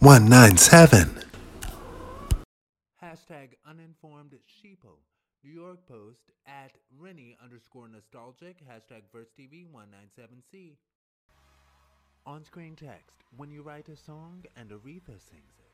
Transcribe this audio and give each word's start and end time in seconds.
197. 0.00 1.24
Hashtag 3.02 3.54
uninformed 3.66 4.32
sheeple. 4.46 4.98
New 5.42 5.50
York 5.50 5.80
Post 5.88 6.30
at 6.46 6.70
Rennie 7.00 7.36
underscore 7.42 7.88
nostalgic. 7.88 8.58
Hashtag 8.64 9.02
Verse 9.12 9.26
TV 9.36 9.66
197C. 9.66 10.76
On 12.26 12.44
screen 12.44 12.76
text. 12.76 13.24
When 13.36 13.50
you 13.50 13.62
write 13.62 13.88
a 13.88 13.96
song 13.96 14.44
and 14.56 14.70
Aretha 14.70 15.18
sings 15.18 15.58
it. 15.58 15.67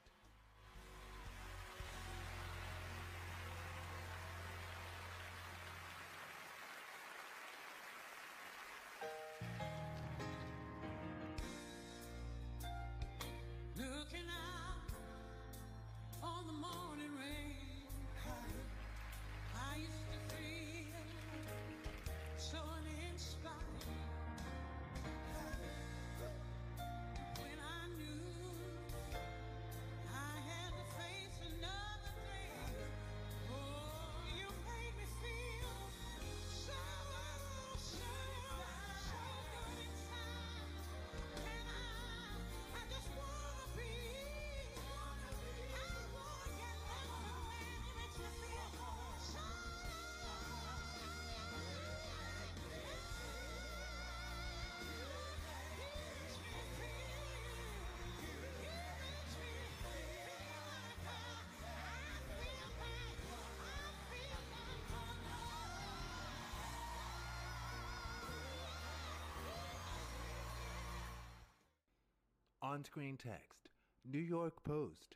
On 72.74 72.82
screen 72.82 73.16
text. 73.16 73.68
New 74.04 74.18
York 74.18 74.64
Post. 74.64 75.14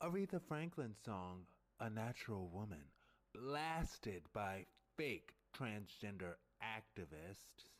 Aretha 0.00 0.40
Franklin 0.40 0.94
song 1.04 1.40
A 1.80 1.90
Natural 1.90 2.48
Woman 2.54 2.84
blasted 3.34 4.22
by 4.32 4.66
fake 4.96 5.32
transgender 5.52 6.34
activists. 6.62 7.70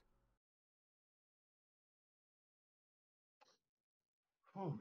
Whew. 4.55 4.81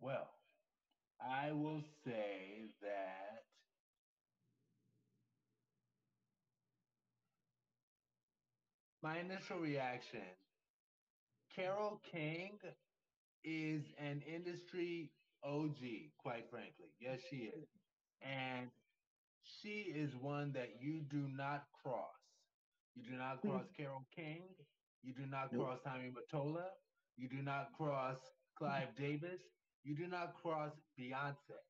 Well, 0.00 0.30
I 1.20 1.52
will 1.52 1.84
say 2.04 2.72
that 2.82 3.44
my 9.00 9.18
initial 9.20 9.60
reaction 9.60 10.26
Carole 11.54 12.00
King 12.10 12.58
is 13.48 13.82
an 13.98 14.22
industry 14.26 15.10
OG, 15.42 16.12
quite 16.18 16.44
frankly. 16.50 16.92
Yes, 17.00 17.20
she 17.30 17.50
is. 17.56 17.68
And 18.20 18.68
she 19.42 19.92
is 19.94 20.10
one 20.20 20.52
that 20.52 20.76
you 20.80 21.00
do 21.10 21.24
not 21.34 21.64
cross. 21.82 22.20
You 22.94 23.02
do 23.10 23.16
not 23.16 23.38
hmm. 23.40 23.50
cross 23.50 23.64
Carole 23.76 24.06
King. 24.14 24.42
You 25.02 25.14
do 25.14 25.26
not 25.30 25.52
Nope. 25.52 25.64
cross 25.64 25.78
Tommy 25.84 26.10
Mottola. 26.10 26.66
You 27.16 27.28
do 27.28 27.42
not 27.42 27.70
cross 27.76 28.18
Clive 28.56 28.94
Davis. 28.98 29.40
You 29.84 29.94
do 29.94 30.06
not 30.06 30.34
cross 30.42 30.72
Beyonce. 30.98 31.62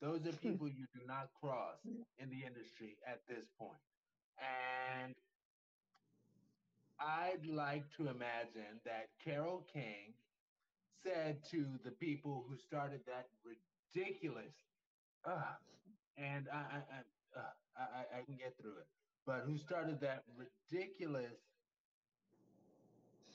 Those 0.00 0.20
are 0.26 0.32
hmm. 0.32 0.48
people 0.48 0.68
you 0.68 0.86
do 0.94 1.00
not 1.06 1.28
cross 1.40 1.76
hmm. 1.84 2.02
in 2.18 2.30
the 2.30 2.46
industry 2.46 2.96
at 3.06 3.20
this 3.28 3.46
point. 3.58 3.80
And 4.38 5.14
I'd 6.98 7.46
like 7.46 7.84
to 7.96 8.08
imagine 8.08 8.80
that 8.84 9.08
Carole 9.22 9.66
King 9.72 10.14
said 11.02 11.42
to 11.50 11.78
the 11.84 11.92
people 11.92 12.44
who 12.48 12.56
started 12.56 13.00
that 13.06 13.26
ridiculous, 13.44 14.54
uh, 15.24 15.54
and 16.16 16.48
I, 16.52 16.56
I, 16.56 16.78
I, 16.78 17.40
uh, 17.40 17.42
I, 17.76 18.18
I- 18.18 18.22
can 18.24 18.36
get 18.36 18.56
through 18.60 18.78
it, 18.78 18.86
but 19.26 19.42
who 19.46 19.56
started 19.58 20.00
that 20.00 20.24
ridiculous 20.36 21.38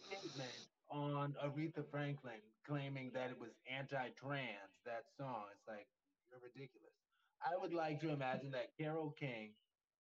statement 0.06 0.52
on 0.90 1.34
Aretha 1.44 1.84
Franklin 1.90 2.42
claiming 2.66 3.12
that 3.14 3.32
it 3.32 3.40
was 3.40 3.52
anti-trans, 3.70 4.82
that 4.86 5.04
song. 5.18 5.46
It's 5.52 5.68
like, 5.68 5.88
you're 6.30 6.40
ridiculous. 6.40 6.94
I 7.42 7.56
would 7.58 7.74
like 7.74 8.00
to 8.02 8.10
imagine 8.10 8.52
that 8.52 8.76
Carole 8.78 9.12
King 9.12 9.56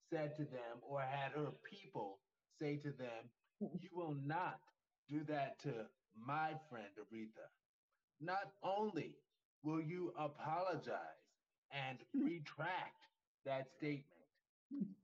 said 0.09 0.35
to 0.37 0.45
them 0.45 0.81
or 0.81 1.01
had 1.01 1.31
her 1.33 1.51
people 1.69 2.19
say 2.59 2.77
to 2.77 2.91
them, 2.91 3.31
you 3.59 3.89
will 3.93 4.15
not 4.15 4.59
do 5.09 5.23
that 5.25 5.59
to 5.63 5.89
my 6.15 6.55
friend 6.69 6.89
Aretha. 6.99 7.47
Not 8.19 8.53
only 8.63 9.17
will 9.63 9.81
you 9.81 10.13
apologize 10.17 11.23
and 11.71 11.99
retract 12.13 13.07
that 13.45 13.69
statement, 13.69 14.27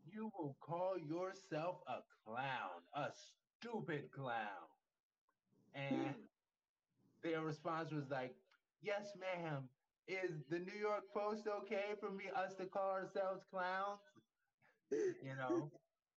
you 0.03 0.29
will 0.38 0.55
call 0.61 0.97
yourself 0.97 1.77
a 1.88 2.00
clown, 2.25 2.81
a 2.94 3.09
stupid 3.59 4.11
clown. 4.11 4.67
And 5.73 6.16
their 7.23 7.41
response 7.41 7.91
was 7.91 8.09
like, 8.09 8.35
Yes, 8.81 9.16
ma'am. 9.19 9.69
Is 10.07 10.44
the 10.50 10.59
New 10.59 10.77
York 10.79 11.03
Post 11.13 11.47
okay 11.47 11.94
for 12.00 12.11
me 12.11 12.25
us 12.35 12.55
to 12.55 12.66
call 12.66 12.91
ourselves 12.91 13.44
clowns? 13.50 14.00
You 14.91 15.35
know, 15.35 15.71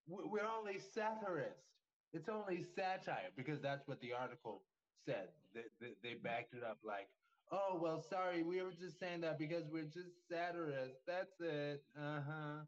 We- 0.07 0.25
we're 0.25 0.47
only 0.47 0.79
satirists. 0.79 1.65
It's 2.13 2.29
only 2.29 2.63
satire 2.63 3.31
because 3.37 3.61
that's 3.61 3.87
what 3.87 4.01
the 4.01 4.13
article 4.13 4.63
said. 5.07 5.29
They, 5.55 5.63
they, 5.81 5.95
they 6.03 6.15
backed 6.15 6.55
it 6.55 6.63
up 6.65 6.79
like, 6.85 7.09
oh, 7.53 7.79
well, 7.81 8.01
sorry, 8.01 8.43
we 8.43 8.63
were 8.63 8.73
just 8.73 8.99
saying 8.99 9.21
that 9.23 9.39
because 9.39 9.65
we're 9.71 9.85
just 9.85 10.29
satirists. 10.31 11.01
That's 11.07 11.41
it. 11.41 11.83
Uh 11.99 12.21
huh. 12.27 12.59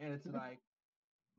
And 0.00 0.12
it's 0.14 0.26
like, 0.26 0.60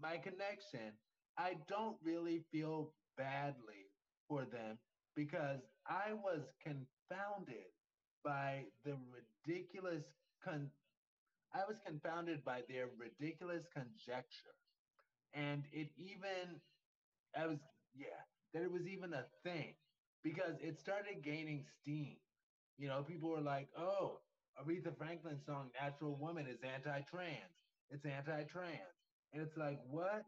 my 0.01 0.17
connection, 0.17 0.93
I 1.37 1.55
don't 1.67 1.97
really 2.03 2.43
feel 2.51 2.93
badly 3.17 3.91
for 4.27 4.45
them 4.45 4.77
because 5.15 5.61
I 5.87 6.13
was 6.13 6.41
confounded 6.63 7.69
by 8.23 8.65
the 8.85 8.95
ridiculous 9.47 10.03
con 10.43 10.69
I 11.53 11.61
was 11.67 11.77
confounded 11.85 12.43
by 12.43 12.61
their 12.69 12.87
ridiculous 12.97 13.65
conjecture. 13.73 14.55
And 15.33 15.65
it 15.71 15.89
even 15.97 16.61
I 17.37 17.47
was 17.47 17.59
yeah, 17.95 18.21
that 18.53 18.63
it 18.63 18.71
was 18.71 18.87
even 18.87 19.13
a 19.13 19.25
thing 19.43 19.75
because 20.23 20.55
it 20.61 20.79
started 20.79 21.23
gaining 21.23 21.65
steam. 21.81 22.17
You 22.77 22.87
know, 22.87 23.03
people 23.03 23.29
were 23.29 23.41
like, 23.41 23.69
"Oh, 23.77 24.19
Aretha 24.59 24.95
Franklin's 24.97 25.45
song 25.45 25.69
Natural 25.79 26.15
Woman 26.15 26.47
is 26.47 26.59
anti-trans. 26.63 27.55
It's 27.89 28.05
anti-trans." 28.05 28.95
And 29.33 29.41
it's 29.41 29.57
like, 29.57 29.79
"What?" 29.85 30.25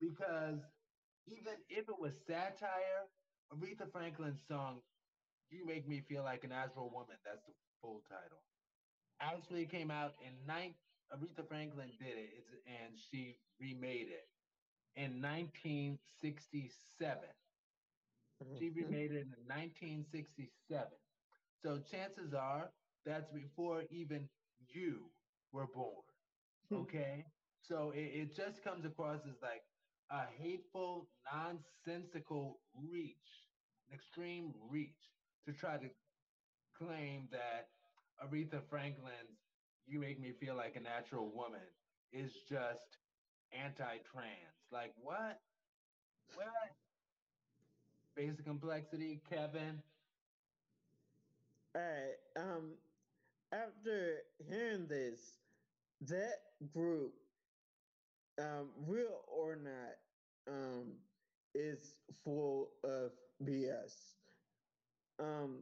Because 0.00 0.60
even 1.26 1.54
if 1.68 1.88
it 1.88 1.98
was 1.98 2.14
satire, 2.26 3.08
Aretha 3.52 3.90
Franklin's 3.90 4.42
song 4.46 4.82
You 5.50 5.64
Make 5.66 5.88
Me 5.88 6.00
Feel 6.00 6.24
Like 6.24 6.44
a 6.44 6.48
Natural 6.48 6.90
Woman, 6.90 7.16
that's 7.24 7.44
the 7.46 7.52
full 7.80 8.02
title. 8.08 8.42
Actually 9.20 9.66
came 9.66 9.90
out 9.90 10.14
in 10.20 10.32
nine 10.46 10.74
Aretha 11.12 11.46
Franklin 11.46 11.92
did 11.98 12.16
it 12.18 12.30
it's, 12.36 12.48
and 12.66 12.98
she 12.98 13.38
remade 13.60 14.08
it 14.08 14.26
in 14.96 15.20
1967. 15.20 17.28
She 18.58 18.70
remade 18.74 19.12
it 19.12 19.26
in 19.26 19.34
1967. 19.46 20.98
So 21.62 21.78
chances 21.78 22.34
are 22.34 22.70
that's 23.04 23.30
before 23.30 23.84
even 23.90 24.28
you 24.68 25.10
were 25.52 25.66
born. 25.66 26.02
Okay? 26.72 27.24
So 27.60 27.90
it, 27.90 28.10
it 28.14 28.34
just 28.34 28.62
comes 28.62 28.84
across 28.84 29.20
as 29.26 29.36
like 29.42 29.62
a 30.10 30.24
hateful, 30.26 31.08
nonsensical 31.32 32.60
reach, 32.74 33.48
an 33.88 33.94
extreme 33.94 34.52
reach 34.70 35.10
to 35.46 35.52
try 35.52 35.76
to 35.76 35.88
claim 36.76 37.28
that 37.30 37.68
Aretha 38.22 38.62
Franklin's 38.68 39.38
You 39.86 40.00
Make 40.00 40.20
Me 40.20 40.32
Feel 40.32 40.54
Like 40.56 40.76
a 40.76 40.80
Natural 40.80 41.30
Woman 41.34 41.68
is 42.12 42.32
just 42.48 42.98
anti-trans. 43.52 44.68
Like 44.70 44.92
what? 44.96 45.38
What? 46.34 46.72
basic 48.16 48.44
complexity, 48.44 49.20
Kevin. 49.28 49.82
All 51.74 51.80
right. 51.82 52.42
Um, 52.42 52.72
after 53.52 54.18
hearing 54.48 54.86
this, 54.86 55.38
that 56.08 56.36
group, 56.72 57.12
um, 58.38 58.68
real 58.86 59.20
or 59.28 59.56
not, 59.56 59.96
um, 60.48 60.92
is 61.54 61.94
full 62.24 62.70
of 62.84 63.12
BS. 63.44 63.94
Um, 65.18 65.58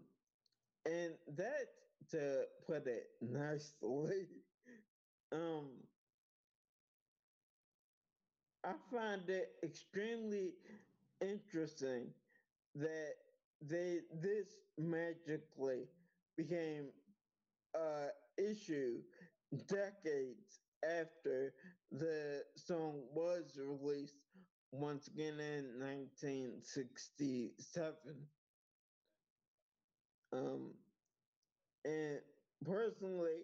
and 0.87 1.12
that, 1.37 1.67
to 2.11 2.44
put 2.67 2.87
it 2.87 3.08
nicely, 3.20 4.26
um, 5.32 5.67
I 8.64 8.73
find 8.91 9.29
it 9.29 9.53
extremely 9.62 10.53
interesting 11.20 12.08
that 12.75 13.14
they 13.62 13.99
this 14.22 14.49
magically 14.78 15.84
became 16.37 16.88
a 17.75 18.08
issue 18.38 19.02
decades 19.69 20.61
after 20.84 21.55
the 21.93 22.43
song 22.56 23.02
was 23.14 23.58
released 23.58 24.17
once 24.72 25.08
again 25.08 25.40
in 25.40 25.81
1967. 25.81 28.28
Um, 30.32 30.75
and 31.84 32.20
personally, 32.64 33.43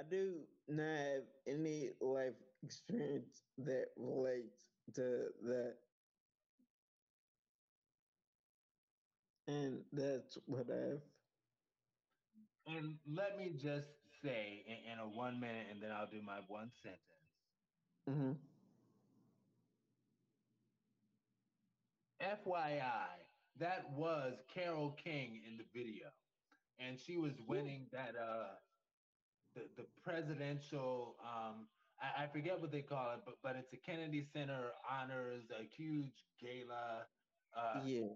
I 0.00 0.04
do 0.08 0.40
not 0.68 0.84
have 0.84 1.22
any 1.46 1.90
life 2.00 2.34
experience 2.62 3.42
that 3.58 3.86
relates 3.96 4.66
to 4.94 5.28
that. 5.44 5.74
And 9.50 9.84
that's 9.92 10.38
what 10.46 10.70
I've. 10.70 11.02
And 12.66 12.98
let 13.06 13.38
me 13.38 13.50
just 13.50 13.88
say 14.22 14.64
in, 14.66 14.92
in 14.92 14.98
a 14.98 15.08
one 15.08 15.40
minute, 15.40 15.68
and 15.70 15.82
then 15.82 15.92
I'll 15.92 16.06
do 16.10 16.22
my 16.22 16.40
one 16.48 16.70
sentence. 16.82 17.02
mhm. 18.06 18.38
FYI, 22.20 23.26
that 23.56 23.90
was 23.92 24.44
Carole 24.48 24.92
King 24.92 25.42
in 25.46 25.56
the 25.58 25.64
video, 25.74 26.08
and 26.78 26.98
she 26.98 27.16
was 27.18 27.40
winning 27.40 27.88
that 27.92 28.16
uh 28.16 28.56
the 29.54 29.70
the 29.76 29.86
presidential 30.02 31.16
um 31.22 31.68
I, 32.00 32.24
I 32.24 32.26
forget 32.28 32.60
what 32.60 32.72
they 32.72 32.82
call 32.82 33.14
it, 33.14 33.20
but 33.26 33.36
but 33.42 33.56
it's 33.56 33.72
a 33.74 33.78
Kennedy 33.78 34.22
Center 34.22 34.72
honors, 34.88 35.50
a 35.50 35.64
huge 35.64 36.24
gala. 36.40 37.08
Uh, 37.56 37.80
yeah. 37.84 38.08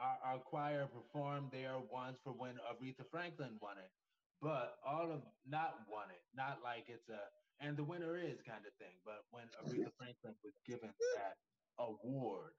Our, 0.00 0.32
our 0.32 0.38
choir 0.38 0.88
performed 0.88 1.50
there 1.52 1.76
once 1.92 2.16
for 2.24 2.32
when 2.32 2.54
Aretha 2.70 3.04
Franklin 3.10 3.58
won 3.60 3.76
it, 3.78 3.90
but 4.40 4.78
all 4.86 5.12
of 5.12 5.22
not 5.46 5.74
won 5.90 6.08
it, 6.10 6.22
not 6.34 6.60
like 6.64 6.84
it's 6.88 7.08
a 7.10 7.20
and 7.62 7.76
the 7.76 7.84
winner 7.84 8.16
is 8.16 8.40
kind 8.48 8.64
of 8.66 8.72
thing. 8.78 8.96
But 9.04 9.24
when 9.30 9.44
Aretha 9.60 9.92
Franklin 9.98 10.34
was 10.42 10.54
given 10.66 10.90
that 11.16 11.36
award, 11.78 12.52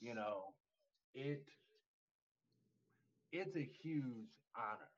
you 0.00 0.14
know, 0.14 0.54
it 1.14 1.42
it's 3.32 3.56
a 3.56 3.68
huge 3.82 4.30
honor 4.56 4.90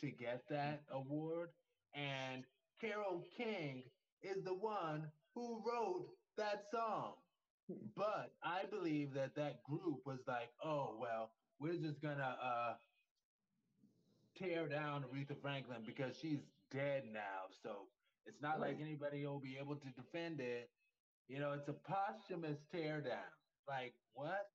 to 0.00 0.10
get 0.10 0.42
that 0.50 0.82
award. 0.92 1.50
And 1.94 2.44
Carole 2.80 3.24
King 3.36 3.82
is 4.22 4.44
the 4.44 4.54
one 4.54 5.10
who 5.34 5.62
wrote 5.66 6.06
that 6.36 6.64
song. 6.72 7.14
But 7.96 8.32
I 8.42 8.64
believe 8.70 9.14
that 9.14 9.34
that 9.36 9.62
group 9.64 10.00
was 10.06 10.20
like, 10.26 10.50
oh 10.64 10.96
well, 11.00 11.32
we're 11.60 11.76
just 11.76 12.00
gonna 12.00 12.36
uh, 12.42 12.74
tear 14.36 14.68
down 14.68 15.04
Aretha 15.04 15.36
Franklin 15.40 15.82
because 15.86 16.16
she's 16.20 16.40
dead 16.70 17.04
now. 17.12 17.48
So 17.62 17.88
it's 18.26 18.40
not 18.40 18.60
like 18.60 18.78
anybody 18.80 19.26
will 19.26 19.40
be 19.40 19.56
able 19.60 19.76
to 19.76 19.88
defend 19.96 20.40
it. 20.40 20.70
You 21.28 21.40
know, 21.40 21.52
it's 21.52 21.68
a 21.68 21.74
posthumous 21.74 22.58
tear 22.72 23.00
down. 23.00 23.32
Like 23.68 23.94
what? 24.14 24.46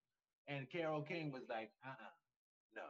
And 0.47 0.69
Carole 0.69 1.03
King 1.03 1.31
was 1.31 1.43
like, 1.49 1.71
uh-uh, 1.85 2.13
no. 2.75 2.83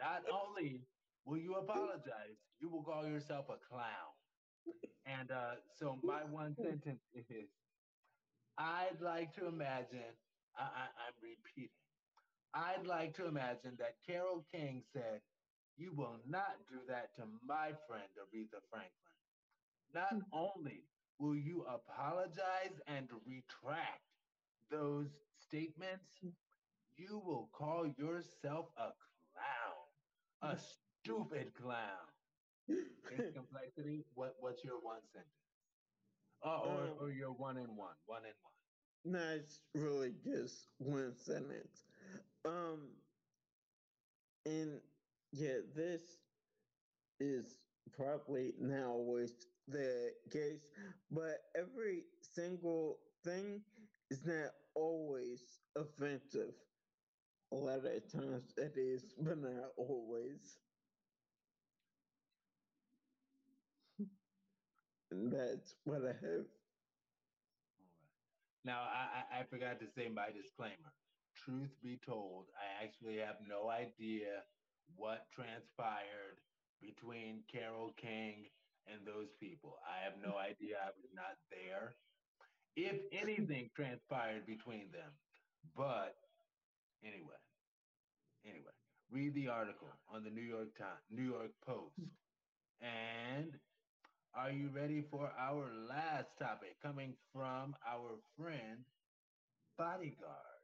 Not 0.00 0.22
only 0.32 0.82
will 1.24 1.38
you 1.38 1.54
apologize, 1.54 2.38
you 2.60 2.68
will 2.68 2.82
call 2.82 3.06
yourself 3.06 3.46
a 3.48 3.58
clown. 3.68 4.12
And 5.06 5.30
uh, 5.30 5.56
so 5.78 5.98
my 6.02 6.24
one 6.24 6.54
sentence 6.62 7.02
is, 7.14 7.48
I'd 8.58 9.00
like 9.00 9.34
to 9.34 9.46
imagine, 9.48 10.14
I, 10.56 10.62
I, 10.62 10.84
I'm 11.06 11.16
repeating, 11.22 11.70
I'd 12.54 12.86
like 12.86 13.14
to 13.16 13.26
imagine 13.26 13.76
that 13.78 13.96
Carole 14.06 14.44
King 14.50 14.82
said, 14.92 15.20
you 15.76 15.92
will 15.94 16.16
not 16.26 16.56
do 16.70 16.78
that 16.88 17.14
to 17.16 17.22
my 17.46 17.72
friend 17.86 18.08
Aretha 18.16 18.60
Franklin. 18.70 19.16
Not 19.94 20.12
hmm. 20.12 20.20
only 20.32 20.84
will 21.18 21.36
you 21.36 21.66
apologize 21.68 22.80
and 22.86 23.08
retract 23.26 24.00
those 24.70 25.08
statements, 25.38 26.06
hmm. 26.22 26.28
you 26.96 27.20
will 27.24 27.48
call 27.52 27.86
yourself 27.98 28.66
a 28.78 28.90
clown, 29.32 30.52
a 30.54 30.56
stupid 31.04 31.52
clown. 31.60 32.08
Its 32.68 33.30
complexity. 33.32 34.04
What 34.14 34.34
what's 34.40 34.64
your 34.64 34.80
one 34.82 34.98
sentence? 35.12 35.45
Oh, 36.46 36.60
or, 36.60 36.82
Um, 36.92 36.98
or 37.00 37.10
your 37.10 37.32
one 37.32 37.56
in 37.56 37.76
one, 37.76 37.96
one 38.06 38.24
in 38.24 38.32
one. 38.42 39.12
No, 39.12 39.34
it's 39.34 39.60
really 39.74 40.14
just 40.24 40.68
one 40.78 41.14
sentence. 41.16 41.84
Um, 42.44 43.02
and 44.46 44.80
yeah, 45.32 45.58
this 45.74 46.22
is 47.20 47.58
probably 47.92 48.54
now 48.58 48.92
always 48.92 49.48
the 49.66 50.12
case, 50.30 50.70
but 51.10 51.50
every 51.56 52.04
single 52.22 53.00
thing 53.24 53.64
is 54.10 54.24
not 54.24 54.52
always 54.74 55.62
offensive. 55.76 56.54
A 57.52 57.56
lot 57.56 57.84
of 57.84 58.12
times 58.12 58.54
it 58.56 58.76
is, 58.76 59.14
but 59.18 59.38
not 59.38 59.72
always. 59.76 60.65
And 65.10 65.32
that's 65.32 65.74
what 65.84 66.02
I 66.02 66.14
have. 66.20 66.46
Now, 68.64 68.82
I, 68.82 69.38
I, 69.38 69.40
I 69.40 69.44
forgot 69.44 69.78
to 69.80 69.86
say 69.86 70.10
my 70.12 70.28
disclaimer. 70.34 70.92
Truth 71.36 71.70
be 71.82 72.00
told, 72.04 72.46
I 72.58 72.84
actually 72.84 73.18
have 73.18 73.36
no 73.46 73.70
idea 73.70 74.42
what 74.96 75.26
transpired 75.30 76.42
between 76.82 77.42
Carole 77.52 77.94
King 77.96 78.50
and 78.90 79.06
those 79.06 79.30
people. 79.38 79.78
I 79.86 80.02
have 80.02 80.14
no 80.18 80.38
idea. 80.38 80.82
I 80.82 80.90
was 80.98 81.10
not 81.14 81.38
there. 81.50 81.94
If 82.74 82.96
anything 83.12 83.70
transpired 83.74 84.46
between 84.46 84.90
them. 84.92 85.12
But 85.76 86.16
anyway, 87.04 87.40
anyway, 88.44 88.74
read 89.10 89.34
the 89.34 89.48
article 89.48 89.88
on 90.12 90.24
the 90.24 90.30
New 90.30 90.42
York 90.42 90.76
Times, 90.78 91.04
New 91.10 91.24
York 91.24 91.52
Post. 91.64 91.94
And 92.80 93.52
are 94.36 94.50
you 94.50 94.68
ready 94.74 95.02
for 95.10 95.32
our 95.40 95.64
last 95.88 96.28
topic 96.38 96.76
coming 96.82 97.14
from 97.32 97.74
our 97.88 98.20
friend 98.36 98.84
Bodyguard 99.78 100.60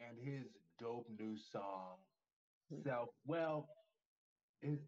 and 0.00 0.16
his 0.18 0.46
dope 0.80 1.06
new 1.18 1.36
song, 1.52 2.00
hmm. 2.72 2.80
Self? 2.84 3.10
Well, 3.26 3.68
his 4.62 4.78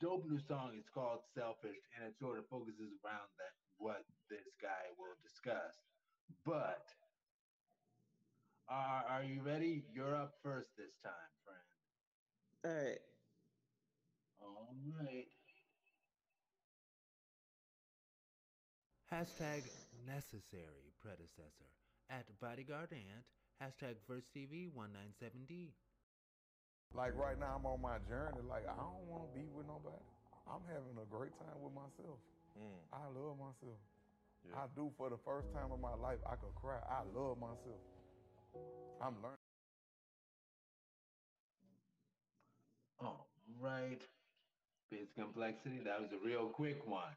dope 0.00 0.24
new 0.30 0.38
song 0.46 0.72
is 0.78 0.86
called 0.94 1.20
Selfish 1.34 1.82
and 1.98 2.06
it 2.06 2.14
sort 2.20 2.38
of 2.38 2.44
focuses 2.48 2.94
around 3.04 3.26
that 3.38 3.54
what 3.78 4.04
this 4.30 4.46
guy 4.62 4.86
will 4.96 5.18
discuss. 5.22 5.74
But 6.44 6.86
are, 8.68 9.04
are 9.10 9.24
you 9.24 9.42
ready? 9.42 9.82
You're 9.92 10.14
up 10.14 10.34
first 10.42 10.70
this 10.78 10.94
time, 11.02 11.32
friend. 11.44 11.66
All 12.64 12.84
right. 12.84 12.98
All 14.40 14.76
right. 15.02 15.35
Hashtag 19.12 19.62
necessary 20.06 20.90
predecessor 21.00 21.70
at 22.10 22.26
bodyguard 22.40 22.90
and 22.90 23.22
hashtag 23.62 23.94
verse 24.08 24.26
TV 24.34 24.68
197D. 24.70 25.70
Like 26.94 27.14
right 27.14 27.38
now, 27.38 27.54
I'm 27.58 27.66
on 27.66 27.80
my 27.80 27.98
journey. 28.08 28.42
Like 28.48 28.66
I 28.66 28.74
don't 28.76 29.06
want 29.06 29.30
to 29.30 29.30
be 29.38 29.46
with 29.54 29.66
nobody. 29.66 30.02
I'm 30.50 30.62
having 30.66 30.98
a 31.02 31.06
great 31.06 31.34
time 31.38 31.58
with 31.62 31.74
myself. 31.74 32.18
Mm, 32.58 32.78
I 32.92 33.06
love 33.14 33.38
myself. 33.38 33.78
yeah. 34.48 34.58
I 34.58 34.66
do 34.74 34.90
for 34.96 35.10
the 35.10 35.18
first 35.24 35.52
time 35.52 35.70
in 35.74 35.80
my 35.80 35.94
life. 35.94 36.18
I 36.26 36.34
could 36.36 36.54
cry. 36.54 36.78
I 36.90 37.02
love 37.14 37.38
myself. 37.38 37.82
I'm 39.02 39.14
learning. 39.22 39.46
All 43.00 43.26
right. 43.60 44.02
Biz 44.90 45.08
complexity. 45.16 45.80
That 45.84 46.00
was 46.00 46.10
a 46.12 46.24
real 46.24 46.48
quick 46.48 46.86
one. 46.86 47.14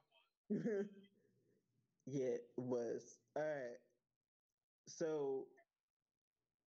yeah, 2.10 2.36
it 2.36 2.50
was. 2.58 3.20
All 3.36 3.44
right. 3.44 3.78
So, 4.88 5.48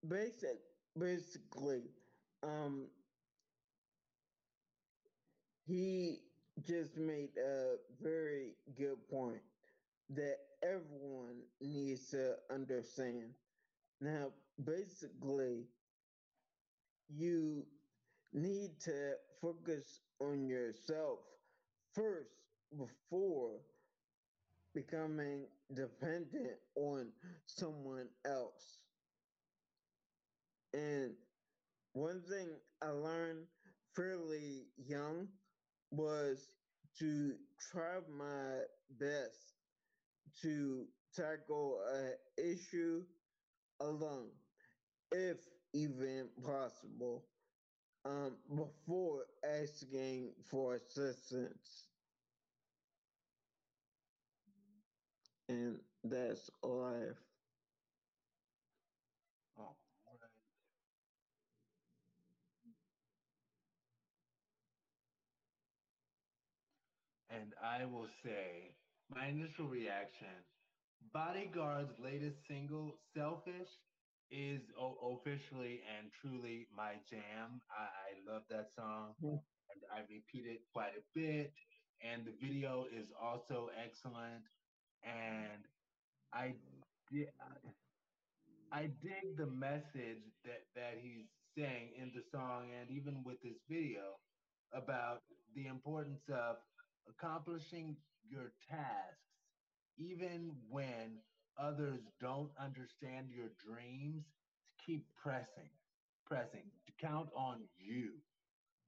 basic, 0.07 0.59
basically, 0.99 1.91
um, 2.43 2.91
he 5.65 6.19
just 6.61 6.97
made 6.97 7.37
a 7.39 7.77
very 8.01 8.57
good 8.75 9.09
point. 9.09 9.43
that 10.11 10.39
everyone 10.63 11.43
needs 11.61 12.11
to 12.11 12.37
understand. 12.51 13.35
Now, 14.01 14.33
basically, 14.63 15.69
you 17.09 17.67
need 18.33 18.81
to 18.81 19.17
focus 19.41 20.01
on 20.21 20.47
yourself 20.47 21.21
first 21.95 22.31
before 22.77 23.61
becoming 24.75 25.47
dependent 25.73 26.59
on 26.76 27.12
someone 27.47 28.09
else. 28.25 28.81
And 30.75 31.17
one 31.93 32.23
thing 32.23 32.61
I 32.83 32.88
learned 32.91 33.47
fairly 33.95 34.69
young 34.76 35.29
was 35.91 36.57
to 36.99 37.37
try 37.61 38.00
my 38.09 38.61
best 38.91 39.55
to 40.43 40.87
tackle 41.14 41.81
an 41.95 42.14
issue 42.38 43.05
alone, 43.81 44.31
if 45.12 45.38
even 45.75 46.31
possible, 46.45 47.26
um, 48.05 48.38
before 48.55 49.26
asking 49.45 50.35
for 50.50 50.75
assistance. 50.76 51.92
And 55.49 55.79
that's 56.05 56.51
all 56.63 56.85
I 56.85 56.99
have. 57.01 57.17
Oh, 59.59 59.63
all 60.07 60.19
right. 60.21 60.31
And 67.31 67.53
I 67.63 67.85
will 67.87 68.09
say, 68.25 68.75
my 69.15 69.27
initial 69.27 69.67
reaction 69.67 70.29
Bodyguard's 71.13 71.93
latest 71.99 72.37
single, 72.49 72.95
Selfish, 73.15 73.69
is 74.31 74.63
officially 74.79 75.83
and 75.99 76.09
truly 76.21 76.67
my 76.75 76.95
jam. 77.11 77.61
I, 77.69 77.85
I 77.85 78.33
love 78.33 78.43
that 78.51 78.69
song. 78.77 79.15
Mm. 79.23 79.41
And 79.73 79.81
I 79.93 80.01
repeat 80.09 80.47
it 80.49 80.61
quite 80.73 80.93
a 80.97 81.05
bit. 81.15 81.53
And 82.03 82.25
the 82.25 82.33
video 82.41 82.87
is 82.93 83.09
also 83.21 83.71
excellent. 83.77 84.43
And 85.04 85.66
I, 86.32 86.54
di- 87.11 87.28
I 88.73 88.87
dig 89.02 89.37
the 89.37 89.47
message 89.47 90.23
that, 90.44 90.62
that 90.75 90.99
he's 91.00 91.28
saying 91.56 91.92
in 91.97 92.12
the 92.14 92.23
song 92.23 92.71
and 92.73 92.90
even 92.90 93.23
with 93.25 93.40
this 93.42 93.59
video 93.68 94.18
about 94.73 95.23
the 95.54 95.66
importance 95.66 96.28
of 96.28 96.56
accomplishing 97.09 97.97
your 98.25 98.52
tasks 98.68 99.18
even 99.99 100.52
when 100.68 101.18
others 101.59 102.00
don't 102.21 102.50
understand 102.59 103.30
your 103.30 103.50
dreams 103.59 104.25
keep 104.78 105.04
pressing 105.14 105.71
pressing 106.26 106.71
to 106.87 106.92
count 106.99 107.28
on 107.37 107.68
you 107.76 108.21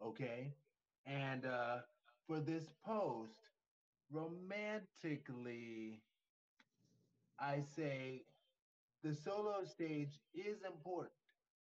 okay? 0.03 0.55
And 1.07 1.45
uh 1.47 1.81
for 2.27 2.41
this 2.41 2.71
post 2.85 3.51
romantically 4.15 6.03
i 7.41 7.61
say 7.61 8.25
the 9.03 9.15
solo 9.15 9.65
stage 9.65 10.21
is 10.35 10.63
important. 10.63 11.13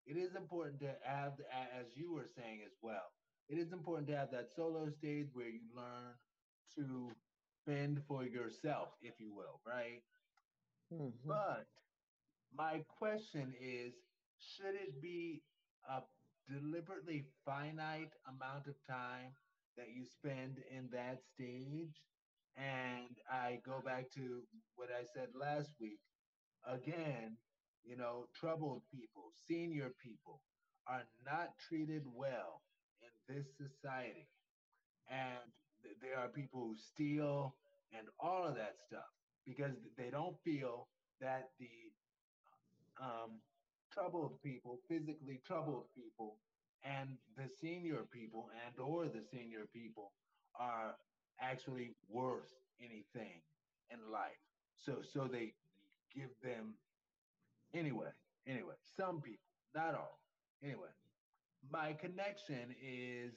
It 0.07 0.17
is 0.17 0.35
important 0.35 0.81
to 0.81 0.97
have, 1.05 1.35
as 1.53 1.97
you 1.97 2.13
were 2.13 2.27
saying 2.27 2.63
as 2.67 2.73
well, 2.83 3.13
it 3.49 3.59
is 3.59 3.73
important 3.73 4.09
to 4.09 4.17
have 4.17 4.31
that 4.33 4.51
solo 4.51 4.89
stage 4.91 5.29
where 5.35 5.49
you 5.49 5.61
learn 5.75 6.15
to 6.77 7.17
fend 7.67 8.03
for 8.09 8.25
yourself, 8.25 8.91
if 9.03 9.21
you 9.21 9.33
will, 9.33 9.61
right? 9.67 10.03
Mhm. 10.93 11.13
But 11.27 11.69
my 12.53 12.83
question 12.89 13.55
is 13.61 13.95
should 14.39 14.75
it 14.75 15.01
be 15.01 15.43
a 15.89 16.03
deliberately 16.47 17.25
finite 17.45 18.15
amount 18.27 18.67
of 18.69 18.77
time 18.87 19.37
that 19.77 19.91
you 19.91 20.05
spend 20.05 20.59
in 20.71 20.91
that 20.91 21.23
stage? 21.25 22.03
And 22.57 23.17
I 23.31 23.61
go 23.67 23.83
back 23.85 24.11
to 24.15 24.43
what 24.77 24.91
I 24.91 25.05
said 25.15 25.29
last 25.39 25.71
week 25.81 25.99
again, 26.67 27.37
you 27.85 27.97
know, 27.97 28.27
troubled 28.35 28.83
people, 28.93 29.33
senior 29.49 29.93
people 30.03 30.41
are 30.89 31.05
not 31.27 31.51
treated 31.69 32.03
well 32.15 32.63
in 33.03 33.37
this 33.37 33.47
society. 33.57 34.29
And 35.11 35.53
th- 35.83 35.97
there 36.03 36.19
are 36.19 36.29
people 36.29 36.61
who 36.69 36.77
steal 36.77 37.55
and 37.97 38.09
all 38.21 38.47
of 38.47 38.57
that 38.57 38.77
stuff 38.87 39.09
because 39.47 39.77
they 39.97 40.11
don't 40.11 40.37
feel 40.45 40.89
that 41.21 41.51
the 41.61 41.69
um, 43.03 43.41
troubled 43.93 44.41
people, 44.43 44.81
physically 44.89 45.41
troubled 45.47 45.87
people, 45.97 46.37
and 46.85 47.19
the 47.37 47.49
senior 47.61 48.05
people 48.13 48.51
and 48.67 48.75
or 48.81 49.07
the 49.07 49.23
senior 49.33 49.67
people 49.75 50.13
are 50.59 50.97
actually 51.41 51.95
worth 52.09 52.53
anything 52.81 53.43
in 53.91 53.99
life. 54.13 54.41
So 54.77 54.99
so 55.03 55.29
they 55.31 55.55
give 56.15 56.31
them 56.43 56.75
Anyway, 57.75 58.11
anyway, 58.47 58.75
some 58.97 59.21
people, 59.21 59.49
not 59.75 59.95
all. 59.95 60.21
Anyway, 60.63 60.89
my 61.73 61.93
connection 61.95 62.75
is 62.81 63.33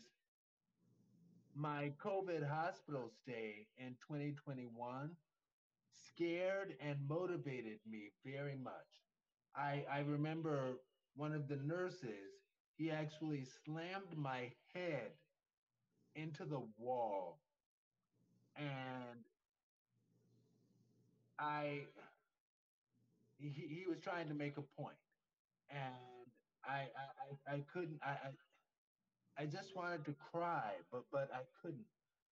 my 1.56 1.92
COVID 2.04 2.48
hospital 2.48 3.10
stay 3.24 3.66
in 3.80 3.96
2021 4.08 5.10
scared 5.89 6.75
and 6.80 6.98
motivated 7.10 7.80
me 7.89 8.12
very 8.24 8.56
much. 8.56 8.74
I, 9.56 9.84
I 9.92 10.00
remember 10.01 10.77
one 11.16 11.34
of 11.34 11.48
the 11.48 11.58
nurses, 11.58 12.46
he 12.77 12.92
actually 12.92 13.44
slammed 13.66 14.16
my 14.16 14.51
head 14.75 15.12
into 16.16 16.46
the 16.46 16.62
wall. 16.77 17.39
And 18.58 19.24
I, 21.40 21.82
he, 23.38 23.50
he 23.50 23.86
was 23.88 24.00
trying 24.00 24.28
to 24.30 24.34
make 24.34 24.58
a. 24.58 24.64
And 25.70 25.94
I, 26.66 26.88
I, 27.50 27.52
I, 27.52 27.56
I 27.56 27.60
couldn't, 27.74 28.00
I, 28.04 28.10
I, 28.12 29.44
I 29.44 29.46
just 29.46 29.76
wanted 29.76 30.06
to 30.06 30.16
cry, 30.32 30.74
but 30.92 31.04
but 31.12 31.30
I 31.34 31.42
couldn't, 31.62 31.88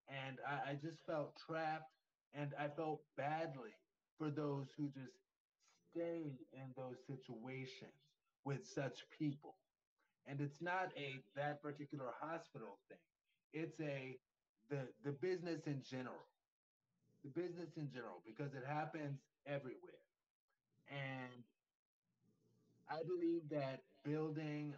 and 0.10 0.38
I, 0.48 0.72
I 0.72 0.74
just 0.76 1.06
felt 1.06 1.38
trapped, 1.48 1.92
and 2.34 2.54
I 2.60 2.68
felt 2.70 3.02
badly 3.18 3.72
for 4.18 4.30
those 4.30 4.68
who 4.78 4.90
just 4.90 5.18
stay 5.92 6.40
in 6.54 6.74
those 6.78 6.98
situations 7.08 7.94
with 8.46 8.66
such 8.66 9.04
people. 9.18 9.56
And 10.28 10.42
it's 10.42 10.62
not 10.62 10.92
a 10.98 11.24
that 11.36 11.62
particular 11.62 12.12
hospital 12.22 12.80
thing. 12.90 13.00
It's 13.54 13.80
a 13.82 14.18
the 14.70 14.88
the 15.04 15.12
business 15.12 15.68
in 15.68 15.82
general, 15.82 16.28
the 17.24 17.30
business 17.30 17.78
in 17.78 17.90
general, 17.90 18.22
because 18.26 18.54
it 18.54 18.66
happens 18.66 19.20
everywhere. 19.46 20.02
And 20.90 21.44
I 22.90 23.04
believe 23.04 23.50
that 23.50 23.84
building 24.04 24.76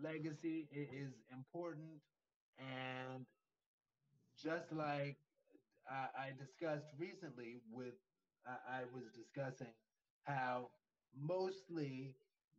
legacy 0.00 0.68
is 0.72 1.12
important 1.32 2.00
and 2.58 3.26
just 4.40 4.72
like 4.72 5.16
I, 5.88 6.06
I 6.16 6.32
discussed 6.38 6.86
recently 6.98 7.60
with 7.70 7.94
I, 8.46 8.80
I 8.80 8.84
was 8.92 9.04
discussing 9.16 9.72
how 10.24 10.70
mostly 11.16 12.14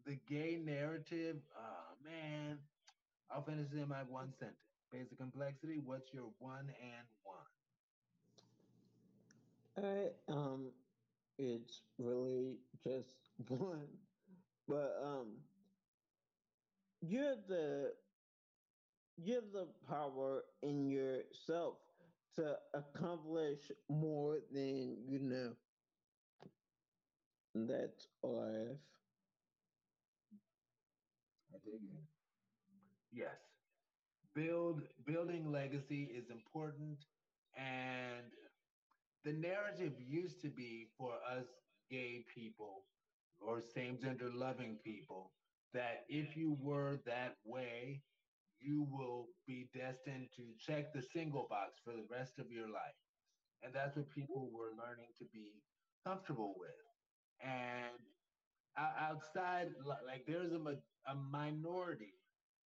the 0.05 0.17
gay 0.27 0.57
narrative 0.61 1.37
uh 1.57 1.93
man 2.03 2.59
i'll 3.29 3.43
finish 3.43 3.71
it 3.71 3.77
in 3.77 3.87
my 3.87 4.03
one 4.03 4.33
sentence 4.33 4.57
basic 4.91 5.17
complexity 5.17 5.79
what's 5.79 6.13
your 6.13 6.33
one 6.39 6.69
and 6.69 7.07
one 7.23 7.45
I 9.77 10.11
um 10.27 10.73
it's 11.37 11.83
really 11.97 12.59
just 12.83 13.31
one. 13.47 13.99
But 14.67 15.01
um 15.03 15.45
you're 17.01 17.35
the 17.35 17.97
you're 19.17 19.41
the 19.41 19.67
power 19.87 20.43
in 20.61 20.89
yourself 20.89 21.79
to 22.33 22.59
accomplish 22.73 23.71
more 23.89 24.39
than 24.51 25.07
you 25.07 25.19
know. 25.19 25.57
And 27.53 27.69
that's 27.69 28.07
all 28.23 28.39
I 28.41 28.51
have. 28.53 28.79
I 31.53 31.57
dig 31.59 31.83
it. 31.83 32.08
Yes 33.11 33.39
build 34.33 34.81
building 35.05 35.51
legacy 35.51 36.03
is 36.03 36.29
important 36.29 37.05
and 37.57 38.25
the 39.23 39.33
narrative 39.33 39.93
used 39.99 40.41
to 40.41 40.49
be 40.49 40.87
for 40.97 41.13
us 41.29 41.47
gay 41.89 42.23
people 42.33 42.85
or 43.39 43.61
same 43.61 43.97
gender 43.97 44.29
loving 44.33 44.77
people 44.83 45.31
that 45.73 46.03
if 46.09 46.35
you 46.35 46.57
were 46.61 46.97
that 47.05 47.35
way, 47.45 48.01
you 48.59 48.87
will 48.91 49.27
be 49.45 49.67
destined 49.73 50.29
to 50.35 50.53
check 50.59 50.93
the 50.93 51.01
single 51.01 51.45
box 51.49 51.79
for 51.83 51.93
the 51.93 52.05
rest 52.09 52.39
of 52.39 52.51
your 52.51 52.67
life. 52.69 52.99
and 53.63 53.73
that's 53.73 53.95
what 53.95 54.09
people 54.09 54.49
were 54.51 54.71
learning 54.77 55.09
to 55.17 55.25
be 55.33 55.61
comfortable 56.05 56.53
with. 56.57 56.75
And 57.41 57.97
outside, 58.77 59.69
like 59.85 60.25
there's 60.25 60.51
a, 60.53 60.59
a 61.07 61.15
minority 61.15 62.18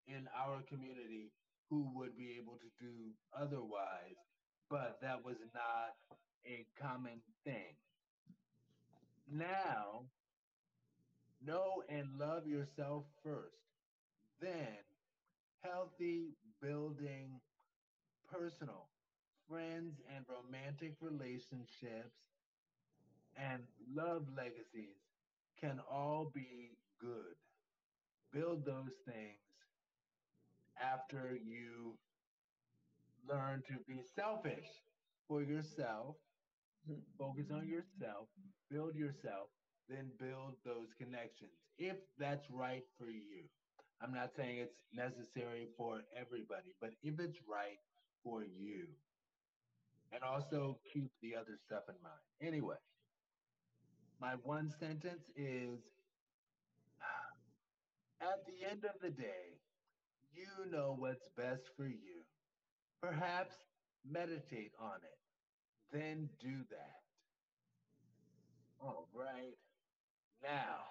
in 0.07 0.27
our 0.37 0.61
community 0.69 1.31
who 1.69 1.89
would 1.95 2.17
be 2.17 2.37
able 2.39 2.57
to 2.57 2.69
do 2.79 2.93
otherwise, 3.35 4.17
but 4.69 4.97
that 5.01 5.23
was 5.23 5.37
not 5.53 5.95
a 6.45 6.65
common 6.81 7.21
thing. 7.45 7.75
Now, 9.31 10.03
know 11.45 11.83
and 11.89 12.07
love 12.19 12.45
yourself 12.47 13.05
first. 13.23 13.55
Then, 14.41 14.83
healthy 15.63 16.35
building 16.61 17.39
personal, 18.31 18.87
friends, 19.49 19.95
and 20.15 20.25
romantic 20.27 20.95
relationships 21.01 22.17
and 23.37 23.63
love 23.95 24.23
legacies 24.35 24.97
can 25.59 25.79
all 25.89 26.31
be 26.33 26.71
good. 26.99 27.35
Build 28.31 28.65
those 28.65 28.93
things 29.05 29.42
after 30.81 31.37
you 31.43 31.97
learn 33.27 33.63
to 33.67 33.75
be 33.87 34.01
selfish 34.15 34.67
for 35.27 35.41
yourself, 35.41 36.15
focus 37.17 37.47
on 37.51 37.67
yourself, 37.67 38.27
build 38.69 38.95
yourself, 38.95 39.47
then 39.89 40.09
build 40.19 40.55
those 40.65 40.87
connections 40.99 41.51
if 41.77 41.97
that's 42.19 42.45
right 42.49 42.83
for 42.97 43.07
you. 43.09 43.45
I'm 44.01 44.13
not 44.13 44.31
saying 44.35 44.57
it's 44.59 44.75
necessary 44.93 45.67
for 45.77 46.01
everybody, 46.15 46.75
but 46.81 46.91
if 47.01 47.19
it's 47.19 47.39
right 47.47 47.79
for 48.23 48.43
you. 48.43 48.87
And 50.11 50.21
also 50.23 50.77
keep 50.93 51.11
the 51.21 51.35
other 51.35 51.57
stuff 51.65 51.83
in 51.89 51.95
mind. 52.03 52.21
Anyway, 52.41 52.75
my 54.21 54.33
one 54.43 54.71
sentence 54.79 55.31
is 55.35 55.79
at 58.21 58.45
the 58.45 58.69
end 58.69 58.85
of 58.85 59.01
the 59.01 59.09
day, 59.09 59.57
you 60.35 60.71
know 60.71 60.95
what's 60.97 61.27
best 61.37 61.63
for 61.77 61.85
you. 61.87 62.23
Perhaps 63.01 63.55
meditate 64.09 64.73
on 64.79 64.97
it, 65.03 65.17
then 65.97 66.29
do 66.39 66.57
that. 66.69 67.01
All 68.81 69.07
right. 69.13 69.57
Now, 70.41 70.83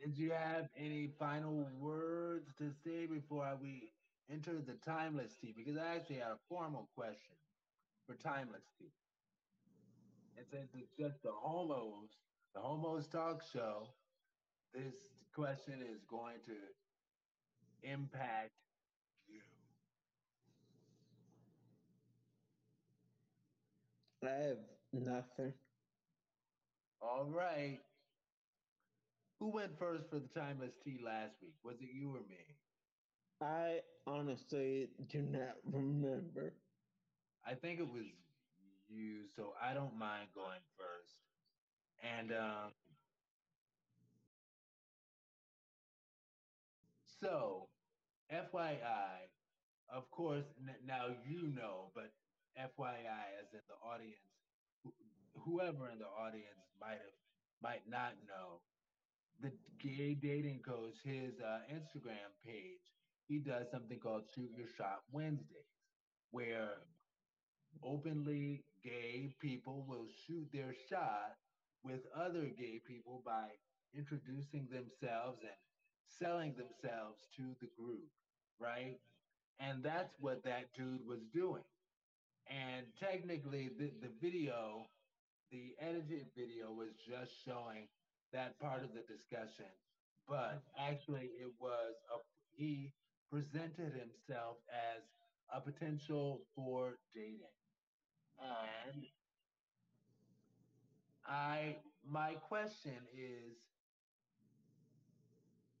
did 0.00 0.16
you 0.18 0.30
have 0.30 0.68
any 0.76 1.10
final 1.18 1.68
words 1.78 2.54
to 2.58 2.70
say 2.84 3.06
before 3.06 3.50
we 3.60 3.90
enter 4.30 4.54
the 4.64 4.74
timeless 4.84 5.36
tea? 5.40 5.54
Because 5.56 5.76
I 5.78 5.96
actually 5.96 6.16
had 6.16 6.32
a 6.32 6.38
formal 6.48 6.88
question 6.94 7.36
for 8.06 8.14
timeless 8.14 8.64
tea. 8.78 8.92
And 10.36 10.46
since 10.50 10.68
it's 10.74 10.92
just 10.98 11.22
the 11.22 11.32
homos, 11.32 12.10
the 12.54 12.60
homos 12.60 13.06
talk 13.08 13.42
show, 13.52 13.88
this 14.72 14.94
question 15.34 15.82
is 15.82 16.04
going 16.08 16.38
to 16.46 16.52
impact 17.82 18.52
you. 19.28 19.40
I 24.22 24.30
have 24.30 24.58
nothing. 24.92 25.52
All 27.00 27.24
right. 27.24 27.80
Who 29.40 29.48
went 29.48 29.78
first 29.78 30.08
for 30.10 30.18
the 30.18 30.28
timeless 30.28 30.74
tea 30.84 30.98
last 31.04 31.36
week? 31.42 31.54
Was 31.64 31.76
it 31.80 31.88
you 31.92 32.10
or 32.14 32.20
me? 32.28 32.56
I 33.40 33.80
honestly 34.06 34.88
do 35.08 35.22
not 35.22 35.56
remember. 35.64 36.52
I 37.46 37.54
think 37.54 37.80
it 37.80 37.88
was 37.88 38.04
you, 38.88 39.26
so 39.36 39.54
I 39.62 39.74
don't 39.74 39.96
mind 39.98 40.28
going 40.34 40.60
first. 40.76 41.16
And 42.02 42.32
um, 42.32 42.72
so, 47.22 47.68
FYI, 48.32 49.28
of 49.92 50.10
course, 50.10 50.44
n- 50.60 50.76
now 50.86 51.06
you 51.26 51.48
know, 51.48 51.90
but 51.94 52.10
FYI, 52.58 53.26
as 53.40 53.48
in 53.52 53.60
the 53.68 53.78
audience, 53.86 54.30
wh- 54.84 55.40
whoever 55.44 55.90
in 55.90 55.98
the 55.98 56.06
audience 56.06 56.66
might 56.80 57.00
have 57.00 57.16
might 57.62 57.82
not 57.88 58.12
know, 58.28 58.60
the 59.40 59.52
gay 59.82 60.14
dating 60.14 60.60
coach, 60.66 60.94
his 61.04 61.32
uh, 61.40 61.60
Instagram 61.72 62.30
page, 62.44 62.82
he 63.28 63.38
does 63.40 63.66
something 63.72 63.98
called 63.98 64.24
Shoot 64.34 64.50
Your 64.56 64.68
Shot 64.76 65.00
Wednesdays, 65.12 65.70
where 66.30 66.78
openly 67.82 68.64
gay 68.82 69.34
people 69.40 69.84
will 69.88 70.06
shoot 70.26 70.46
their 70.52 70.74
shot 70.90 71.34
with 71.82 72.00
other 72.16 72.46
gay 72.58 72.80
people 72.86 73.22
by 73.24 73.48
introducing 73.94 74.68
themselves 74.70 75.38
and 75.42 75.58
selling 76.18 76.54
themselves 76.54 77.20
to 77.36 77.42
the 77.60 77.68
group, 77.80 78.08
right? 78.58 78.98
And 79.60 79.82
that's 79.82 80.14
what 80.20 80.44
that 80.44 80.72
dude 80.76 81.06
was 81.06 81.20
doing. 81.34 81.64
And 82.48 82.86
technically, 82.98 83.70
the, 83.78 83.90
the 84.00 84.10
video, 84.22 84.86
the 85.50 85.74
edited 85.80 86.26
video, 86.36 86.72
was 86.72 86.94
just 87.06 87.32
showing 87.44 87.88
that 88.32 88.58
part 88.60 88.82
of 88.84 88.90
the 88.94 89.02
discussion. 89.12 89.70
But 90.28 90.62
actually, 90.78 91.30
it 91.40 91.52
was 91.60 91.94
a, 92.14 92.18
he 92.56 92.92
presented 93.30 93.92
himself 93.92 94.56
as 94.70 95.02
a 95.52 95.60
potential 95.60 96.42
for 96.54 96.98
dating. 97.14 97.52
And 98.40 99.04
I, 101.26 101.76
my 102.08 102.34
question 102.48 102.96
is, 103.12 103.56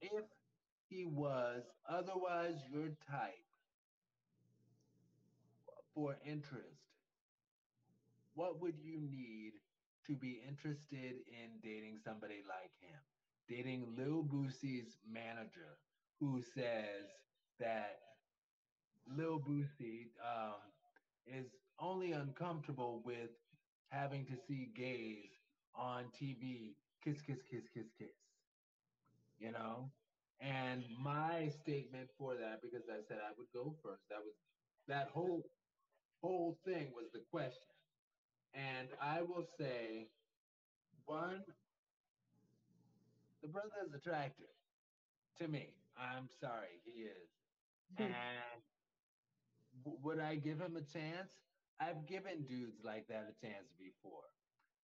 if 0.00 0.24
he 0.88 1.04
was 1.04 1.62
otherwise 1.88 2.56
your 2.72 2.88
type 3.10 3.44
for 5.94 6.16
interest, 6.24 6.82
what 8.34 8.60
would 8.60 8.78
you 8.78 9.00
need 9.00 9.52
to 10.06 10.14
be 10.14 10.40
interested 10.46 11.16
in 11.26 11.58
dating 11.62 11.98
somebody 12.04 12.42
like 12.48 12.70
him? 12.80 13.00
Dating 13.48 13.94
Lil 13.96 14.22
Boosie's 14.22 14.96
manager, 15.10 15.78
who 16.20 16.42
says 16.54 17.08
that 17.58 17.98
Lil 19.16 19.40
Boosie 19.40 20.08
um, 20.22 20.60
is 21.26 21.46
only 21.80 22.12
uncomfortable 22.12 23.02
with 23.04 23.30
having 23.90 24.24
to 24.26 24.34
see 24.46 24.70
gays 24.76 25.30
on 25.74 26.04
TV 26.20 26.74
kiss, 27.04 27.20
kiss, 27.22 27.38
kiss, 27.50 27.64
kiss, 27.74 27.86
kiss. 27.98 28.27
You 29.38 29.52
know? 29.52 29.90
And 30.40 30.84
my 31.02 31.48
statement 31.48 32.10
for 32.18 32.34
that, 32.36 32.62
because 32.62 32.88
I 32.88 33.02
said 33.08 33.18
I 33.24 33.32
would 33.38 33.48
go 33.54 33.74
first, 33.82 34.02
that 34.10 34.18
was 34.24 34.34
that 34.88 35.08
whole 35.12 35.42
whole 36.22 36.58
thing 36.64 36.92
was 36.94 37.06
the 37.12 37.20
question. 37.30 37.74
And 38.54 38.88
I 39.00 39.22
will 39.22 39.46
say, 39.58 40.08
one, 41.06 41.42
the 43.42 43.48
brother 43.48 43.70
is 43.86 43.94
attractive 43.94 44.46
to 45.38 45.48
me. 45.48 45.74
I'm 45.96 46.28
sorry, 46.40 46.80
he 46.84 47.02
is. 47.02 47.28
And 47.98 48.62
w- 49.84 49.98
would 50.02 50.20
I 50.20 50.36
give 50.36 50.60
him 50.60 50.76
a 50.76 50.82
chance? 50.82 51.30
I've 51.80 52.06
given 52.06 52.44
dudes 52.46 52.78
like 52.84 53.06
that 53.08 53.30
a 53.30 53.46
chance 53.46 53.68
before. 53.78 54.26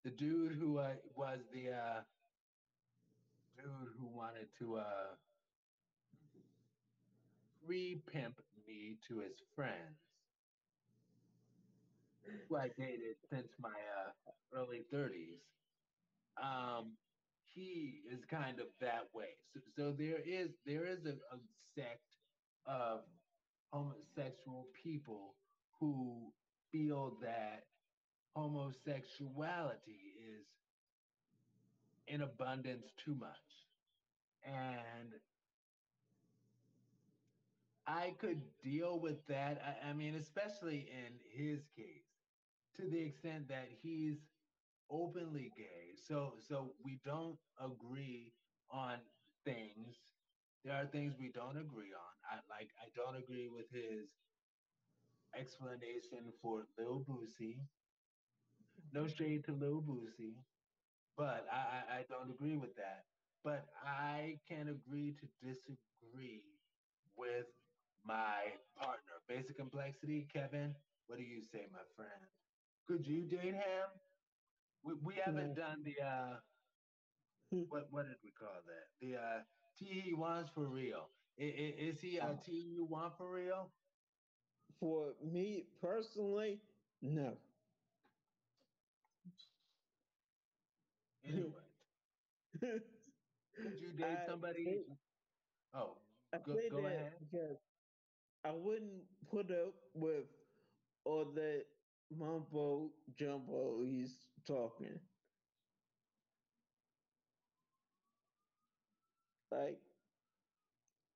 The 0.04 0.10
dude 0.10 0.52
who 0.54 0.78
uh, 0.78 0.94
was 1.16 1.40
the 1.52 1.70
uh, 1.72 2.00
dude 3.56 3.92
who 3.98 4.06
wanted 4.06 4.48
to 4.58 4.76
uh, 4.76 5.14
free 7.66 8.02
pimp 8.12 8.36
me 8.66 8.96
to 9.08 9.18
his 9.20 9.36
friends, 9.54 9.98
who 12.48 12.56
I 12.56 12.68
dated 12.76 13.16
since 13.30 13.48
my 13.60 13.68
uh, 13.68 14.32
early 14.54 14.84
30s. 14.92 15.40
Um, 16.42 16.92
he 17.54 18.00
is 18.10 18.24
kind 18.30 18.60
of 18.60 18.66
that 18.80 19.04
way. 19.14 19.36
So, 19.52 19.60
so 19.76 19.92
there 19.92 20.18
is 20.24 20.50
there 20.66 20.86
is 20.86 21.04
a, 21.06 21.14
a 21.34 21.38
sect 21.76 22.02
of 22.66 23.00
homosexual 23.72 24.66
people 24.82 25.34
who 25.78 26.32
feel 26.72 27.16
that 27.22 27.64
homosexuality 28.34 30.14
is 30.18 30.46
in 32.08 32.22
abundance 32.22 32.92
too 32.96 33.14
much. 33.14 33.66
And 34.44 35.14
I 37.86 38.14
could 38.18 38.42
deal 38.62 38.98
with 39.00 39.26
that. 39.26 39.60
I, 39.64 39.90
I 39.90 39.92
mean, 39.92 40.14
especially 40.14 40.88
in 40.90 41.12
his 41.30 41.66
case, 41.76 42.08
to 42.76 42.88
the 42.88 43.00
extent 43.00 43.48
that 43.48 43.68
he's 43.82 44.18
openly 44.90 45.52
gay. 45.56 45.94
So 45.96 46.34
so 46.38 46.74
we 46.84 46.98
don't 47.04 47.38
agree 47.60 48.32
on 48.70 48.98
things. 49.44 49.96
There 50.64 50.74
are 50.74 50.86
things 50.86 51.14
we 51.18 51.30
don't 51.30 51.56
agree 51.58 51.92
on. 51.94 52.14
I 52.30 52.36
like 52.50 52.70
I 52.80 52.88
don't 52.94 53.16
agree 53.16 53.48
with 53.48 53.70
his 53.72 54.08
explanation 55.34 56.32
for 56.40 56.66
Lil 56.78 57.04
Boosie. 57.04 57.58
No 58.92 59.06
shade 59.06 59.44
to 59.44 59.52
Lil 59.52 59.82
Boosie, 59.82 60.36
but 61.16 61.46
I, 61.52 61.98
I, 62.00 62.04
don't 62.08 62.30
agree 62.30 62.56
with 62.56 62.74
that. 62.76 63.04
But 63.44 63.66
I 63.84 64.38
can 64.48 64.68
agree 64.68 65.12
to 65.20 65.26
disagree 65.46 66.42
with 67.16 67.46
my 68.04 68.52
partner. 68.76 69.20
Basic 69.28 69.56
complexity, 69.56 70.26
Kevin. 70.32 70.74
What 71.06 71.18
do 71.18 71.24
you 71.24 71.42
say, 71.42 71.66
my 71.72 71.80
friend? 71.96 72.10
Could 72.86 73.06
you 73.06 73.22
date 73.22 73.54
him? 73.54 73.88
We, 74.82 74.94
we 74.94 75.14
haven't 75.24 75.54
done 75.54 75.82
the 75.84 76.04
uh 76.04 76.36
what 77.68 77.86
what 77.90 78.06
did 78.06 78.16
we 78.22 78.30
call 78.30 78.60
that? 78.66 78.86
The 79.00 79.16
uh 79.16 79.40
T 79.78 79.86
he 80.04 80.14
wants 80.14 80.50
for 80.50 80.66
real. 80.68 81.10
I, 81.38 81.44
i- 81.44 81.74
is 81.78 82.00
he 82.00 82.18
a 82.18 82.26
Oh. 82.26 82.38
T 82.44 82.52
you 82.52 82.84
want 82.84 83.16
for 83.16 83.30
real? 83.30 83.70
For 84.80 85.14
me 85.22 85.64
personally, 85.80 86.60
no. 87.02 87.38
Anyway, 91.24 91.50
could 92.60 93.80
you 93.80 93.92
date 93.98 94.18
somebody? 94.26 94.84
Oh, 95.74 95.96
I 96.32 96.38
Go- 96.38 96.54
say 96.54 96.68
go 96.70 96.82
that 96.82 96.86
ahead. 96.86 97.12
because 97.20 97.58
I 98.44 98.52
wouldn't 98.52 99.02
put 99.30 99.50
up 99.50 99.74
with 99.94 100.26
all 101.04 101.24
that 101.34 101.64
mumbo 102.10 102.90
jumbo 103.14 103.82
he's 103.82 104.18
talking. 104.46 105.00
Like, 109.50 109.80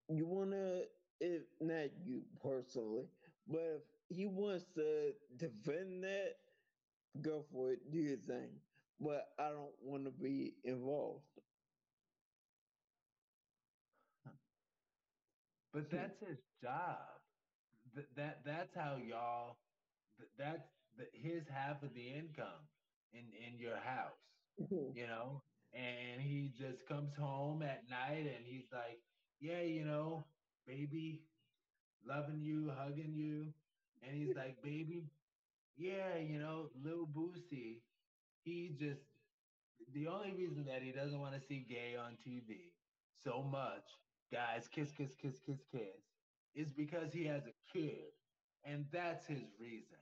you 0.09 0.27
wanna, 0.27 0.83
if 1.21 1.43
not 1.61 1.91
you 2.05 2.23
personally, 2.43 3.07
but 3.47 3.61
if 3.61 3.83
he 4.09 4.27
wants 4.27 4.65
to 4.75 5.13
defend 5.37 6.03
that, 6.05 6.37
go 7.21 7.43
for 7.53 7.73
it, 7.73 7.91
do 7.91 7.99
your 7.99 8.19
thing. 8.19 8.51
But 9.01 9.29
I 9.39 9.51
don't 9.51 9.75
want 9.83 10.05
to 10.05 10.11
be 10.11 10.55
involved. 10.65 11.25
but 15.73 15.91
that's 15.91 16.19
his 16.21 16.39
job. 16.63 16.99
Th- 17.95 18.07
that 18.17 18.45
that's 18.45 18.75
how 18.75 18.97
y'all. 18.97 19.57
th- 20.19 20.31
That's 20.39 20.69
the, 20.97 21.07
his 21.13 21.49
half 21.49 21.83
of 21.83 21.95
the 21.95 22.09
income 22.09 22.69
in 23.13 23.33
in 23.47 23.59
your 23.59 23.79
house. 23.79 24.19
Mm-hmm. 24.61 24.91
you 24.93 25.07
know, 25.07 25.43
and 25.73 26.21
he 26.21 26.53
just 26.59 26.87
comes 26.87 27.15
home 27.17 27.63
at 27.63 27.89
night 27.89 28.27
and 28.27 28.45
he's 28.47 28.67
like, 28.73 29.01
yeah, 29.41 29.63
you 29.63 29.85
know, 29.85 30.25
baby, 30.67 31.23
loving 32.05 32.41
you, 32.43 32.71
hugging 32.77 33.15
you. 33.15 33.55
And 34.03 34.17
he's 34.17 34.35
like, 34.37 34.63
baby, 34.63 35.11
yeah, 35.77 36.17
you 36.19 36.39
know, 36.39 36.71
Lil 36.75 37.07
Boosie, 37.07 37.83
he 38.49 38.71
just, 38.79 39.03
the 39.93 40.07
only 40.09 40.33
reason 40.33 40.65
that 40.67 40.83
he 40.83 40.93
doesn't 40.93 41.21
want 41.21 41.35
to 41.35 41.41
see 41.41 41.67
gay 41.69 41.97
on 41.99 42.13
TV 42.27 42.73
so 43.23 43.43
much, 43.43 43.85
guys, 44.33 44.69
kiss, 44.69 44.91
kiss, 44.91 45.15
kiss, 45.21 45.39
kiss, 45.45 45.61
kiss, 45.71 46.03
is 46.55 46.73
because 46.73 47.13
he 47.13 47.25
has 47.25 47.43
a 47.47 47.55
kid. 47.73 48.13
And 48.65 48.87
that's 48.93 49.27
his 49.27 49.45
reason. 49.61 49.99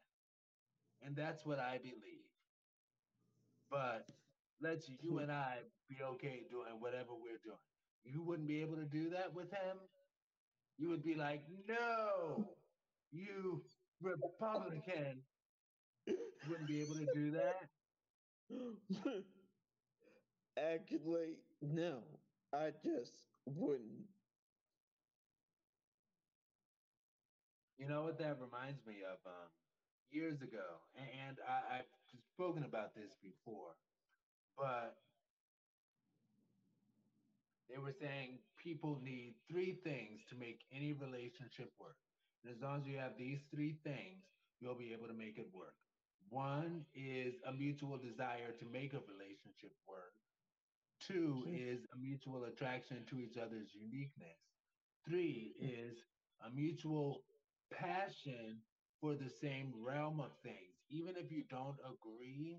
And 1.03 1.15
that's 1.17 1.45
what 1.45 1.59
I 1.59 1.79
believe. 1.79 2.31
But 3.71 4.09
let's 4.63 4.89
you 4.89 5.19
and 5.19 5.31
I 5.31 5.57
be 5.89 5.97
okay 6.03 6.43
doing 6.51 6.79
whatever 6.79 7.11
we're 7.13 7.41
doing. 7.45 7.59
You 8.05 8.23
wouldn't 8.23 8.49
be 8.49 8.61
able 8.63 8.77
to 8.77 8.85
do 8.85 9.11
that 9.11 9.35
with 9.35 9.51
him. 9.51 9.79
You 10.79 10.89
would 10.89 11.05
be 11.05 11.15
like, 11.15 11.43
no, 11.69 12.47
you 13.11 13.63
Republican 14.01 15.23
wouldn't 16.49 16.69
be 16.69 16.81
able 16.81 16.95
to 16.95 17.07
do 17.15 17.31
that. 17.33 17.57
Actually, 20.59 21.39
no, 21.61 21.99
I 22.55 22.71
just 22.85 23.13
wouldn't. 23.45 24.07
You 27.79 27.89
know 27.89 28.05
what 28.05 28.19
that 28.19 28.39
reminds 28.41 28.87
me 28.87 29.03
of? 29.05 29.19
Um, 29.27 29.51
years 30.11 30.41
ago, 30.41 30.81
and 30.97 31.37
I, 31.45 31.79
I've 31.79 31.93
spoken 32.33 32.65
about 32.65 32.95
this 32.95 33.13
before, 33.23 33.75
but 34.57 34.97
they 37.69 37.79
were 37.79 37.93
saying 38.01 38.39
people 38.63 38.99
need 39.03 39.35
three 39.51 39.77
things 39.85 40.21
to 40.31 40.37
make 40.37 40.61
any 40.73 40.93
relationship 40.93 41.73
work. 41.79 41.97
And 42.45 42.55
as 42.55 42.63
long 42.63 42.81
as 42.81 42.87
you 42.87 42.99
have 42.99 43.19
these 43.19 43.41
three 43.53 43.77
things, 43.85 44.25
you'll 44.61 44.79
be 44.79 44.93
able 44.93 45.09
to 45.09 45.15
make 45.15 45.37
it 45.39 45.49
work. 45.53 45.75
One 46.29 46.85
is 46.95 47.35
a 47.47 47.53
mutual 47.53 47.97
desire 47.99 48.53
to 48.59 48.65
make 48.67 48.93
a 48.95 49.01
relationship 49.01 49.73
work. 49.89 50.13
Two 51.01 51.45
is 51.49 51.87
a 51.93 51.97
mutual 51.99 52.45
attraction 52.45 53.05
to 53.07 53.21
each 53.21 53.37
other's 53.37 53.75
uniqueness. 53.75 54.39
Three 55.05 55.55
is 55.61 56.05
a 56.45 56.51
mutual 56.51 57.25
passion 57.73 58.63
for 59.01 59.15
the 59.15 59.29
same 59.31 59.73
realm 59.77 60.21
of 60.21 60.33
things. 60.43 60.77
Even 60.91 61.17
if 61.17 61.31
you 61.31 61.45
don't 61.49 61.79
agree 61.85 62.59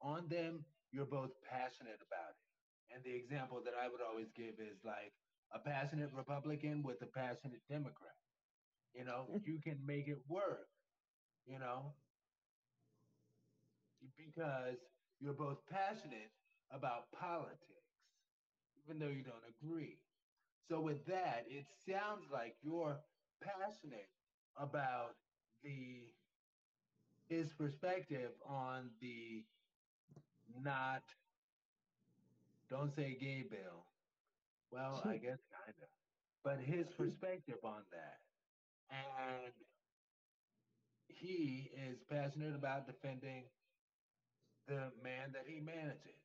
on 0.00 0.28
them, 0.28 0.64
you're 0.92 1.06
both 1.06 1.30
passionate 1.42 2.00
about 2.06 2.30
it. 2.36 2.94
And 2.94 3.04
the 3.04 3.14
example 3.14 3.60
that 3.64 3.74
I 3.74 3.88
would 3.88 4.00
always 4.02 4.30
give 4.36 4.58
is 4.60 4.78
like 4.84 5.12
a 5.52 5.58
passionate 5.58 6.12
Republican 6.12 6.82
with 6.82 7.02
a 7.02 7.06
passionate 7.06 7.62
Democrat. 7.68 8.16
You 8.94 9.04
know, 9.04 9.26
you 9.46 9.60
can 9.60 9.84
make 9.84 10.08
it 10.08 10.18
work, 10.28 10.68
you 11.46 11.58
know, 11.58 11.94
because 14.16 14.76
you're 15.20 15.32
both 15.34 15.58
passionate 15.66 16.32
about 16.70 17.10
politics, 17.12 17.60
even 18.84 18.98
though 18.98 19.08
you 19.08 19.22
don't 19.22 19.44
agree. 19.48 19.98
So, 20.68 20.80
with 20.80 21.04
that, 21.06 21.44
it 21.48 21.66
sounds 21.88 22.30
like 22.32 22.56
you're 22.62 23.00
passionate 23.42 24.10
about 24.56 25.16
the 25.62 26.12
his 27.28 27.52
perspective 27.54 28.32
on 28.46 28.90
the 29.00 29.44
not 30.62 31.02
don't 32.68 32.92
say 32.94 33.16
gay 33.20 33.42
bill. 33.42 33.86
Well, 34.70 35.02
I 35.06 35.16
guess 35.18 35.38
kind 35.66 35.74
of, 35.82 35.88
but 36.44 36.58
his 36.60 36.90
perspective 36.90 37.58
on 37.64 37.82
that, 37.92 38.20
and 38.90 39.52
he 41.08 41.70
is 41.74 42.02
passionate 42.08 42.54
about 42.54 42.86
defending 42.86 43.44
the 44.66 44.90
man 45.02 45.32
that 45.32 45.44
he 45.46 45.60
manages, 45.60 46.20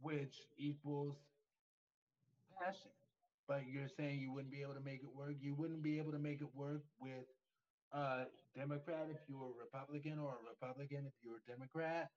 which 0.00 0.34
equals 0.58 1.16
passion. 2.58 2.90
But 3.48 3.66
you're 3.68 3.88
saying 3.88 4.20
you 4.20 4.32
wouldn't 4.32 4.52
be 4.52 4.62
able 4.62 4.74
to 4.74 4.80
make 4.80 5.02
it 5.02 5.14
work. 5.14 5.34
You 5.40 5.54
wouldn't 5.54 5.82
be 5.82 5.98
able 5.98 6.12
to 6.12 6.18
make 6.18 6.40
it 6.40 6.54
work 6.54 6.82
with 7.00 7.24
a 7.92 8.24
Democrat 8.56 9.08
if 9.10 9.18
you 9.28 9.38
were 9.38 9.48
a 9.48 9.64
Republican, 9.64 10.18
or 10.18 10.34
a 10.34 10.48
Republican 10.48 11.06
if 11.06 11.14
you 11.22 11.30
were 11.30 11.42
a 11.46 11.50
Democrat. 11.50 12.10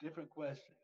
Different 0.00 0.30
question. 0.30 0.74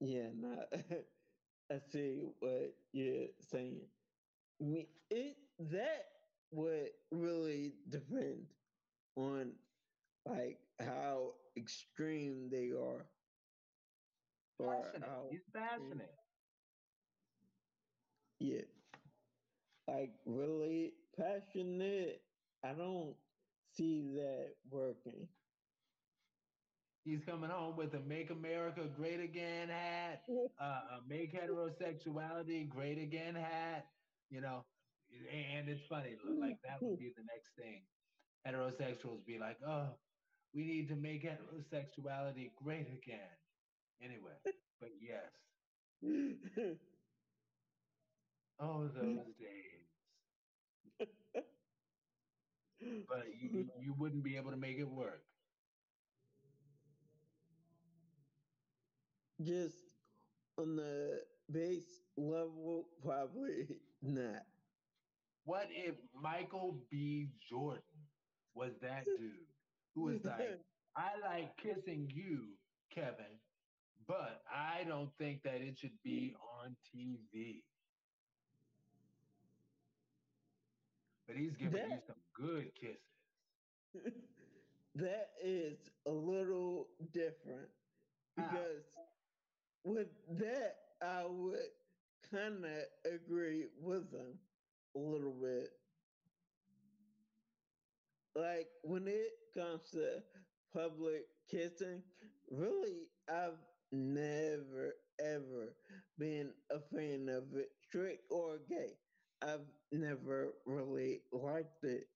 Yeah, 0.00 0.28
nah, 0.34 0.64
I 1.72 1.78
see 1.92 2.22
what 2.40 2.74
you're 2.92 3.28
saying. 3.40 3.80
Me, 4.60 4.88
it 5.10 5.36
that 5.58 6.06
would 6.52 6.90
really 7.10 7.74
depend 7.90 8.46
on 9.16 9.52
like 10.26 10.58
how 10.80 11.34
extreme 11.56 12.48
they 12.50 12.70
are, 12.72 13.06
or 14.58 14.92
Passionate. 14.92 15.08
how 15.08 15.28
He's 15.30 15.42
passionate. 15.52 16.14
yeah, 18.38 18.62
like 19.88 20.12
really 20.26 20.92
passionate. 21.16 22.22
I 22.64 22.72
don't 22.72 23.14
see 23.72 24.12
that 24.16 24.54
working. 24.70 25.28
He's 27.04 27.20
coming 27.24 27.50
home 27.50 27.76
with 27.76 27.94
a 27.94 28.00
"Make 28.00 28.30
America 28.30 28.88
Great 28.96 29.20
Again" 29.20 29.68
hat, 29.68 30.22
uh, 30.60 30.64
a 30.64 31.00
"Make 31.06 31.34
Heterosexuality 31.34 32.68
Great 32.68 32.98
Again" 32.98 33.34
hat. 33.34 33.86
You 34.30 34.40
know, 34.40 34.64
and 35.30 35.68
it's 35.68 35.84
funny. 35.86 36.16
Like 36.40 36.56
that 36.64 36.82
would 36.82 36.98
be 36.98 37.12
the 37.16 37.24
next 37.24 37.54
thing. 37.56 37.82
Heterosexuals 38.46 39.24
be 39.26 39.38
like, 39.38 39.58
"Oh, 39.66 39.88
we 40.54 40.64
need 40.64 40.88
to 40.88 40.96
make 40.96 41.24
heterosexuality 41.24 42.52
great 42.56 42.88
again." 42.88 43.36
Anyway, 44.02 44.36
but 44.80 44.90
yes. 45.00 45.30
Oh, 48.58 48.88
those 48.88 49.26
days. 49.38 49.86
But 53.08 53.26
you, 53.40 53.48
you- 53.50 53.70
you 53.80 53.94
wouldn't 53.94 54.22
be 54.22 54.36
able 54.36 54.50
to 54.52 54.56
make 54.56 54.78
it 54.78 54.88
work. 54.88 55.24
Just 59.42 59.76
on 60.58 60.76
the 60.76 61.22
base 61.50 62.00
level, 62.16 62.88
probably 63.02 63.68
not. 64.02 64.44
What 65.44 65.68
if 65.70 65.94
Michael 66.14 66.78
B. 66.90 67.30
Jordan 67.48 67.82
was 68.54 68.72
that 68.82 69.04
dude 69.16 69.32
who 69.94 70.02
was 70.04 70.24
like, 70.24 70.60
I 70.96 71.10
like 71.22 71.56
kissing 71.56 72.10
you, 72.12 72.54
Kevin, 72.94 73.38
but 74.06 74.42
I 74.52 74.84
don't 74.84 75.10
think 75.18 75.42
that 75.44 75.60
it 75.60 75.78
should 75.78 75.98
be 76.04 76.34
on 76.62 76.76
TV. 76.94 77.62
But 81.26 81.36
he's 81.36 81.56
giving 81.56 81.90
you 81.90 81.98
some 82.06 82.16
good 82.34 82.70
kisses. 82.74 82.98
that 84.94 85.30
is 85.42 85.78
a 86.06 86.10
little 86.10 86.88
different 87.12 87.68
because 88.36 88.84
with 89.84 90.08
that 90.38 90.76
I 91.02 91.24
would 91.26 91.58
kind 92.30 92.64
of 92.64 93.12
agree 93.12 93.66
with 93.80 94.10
them 94.10 94.38
a 94.96 94.98
little 94.98 95.34
bit. 95.40 95.70
Like 98.34 98.66
when 98.82 99.06
it 99.06 99.30
comes 99.56 99.90
to 99.92 100.22
public 100.74 101.22
kissing, 101.50 102.02
really, 102.50 103.08
I've 103.30 103.58
never 103.92 104.94
ever 105.20 105.74
been 106.18 106.50
a 106.70 106.80
fan 106.94 107.28
of 107.28 107.44
it, 107.56 107.70
straight 107.88 108.20
or 108.30 108.58
gay. 108.68 108.98
I've 109.42 109.66
never 109.92 110.54
really 110.66 111.22
liked 111.32 111.84
it. 111.84 112.08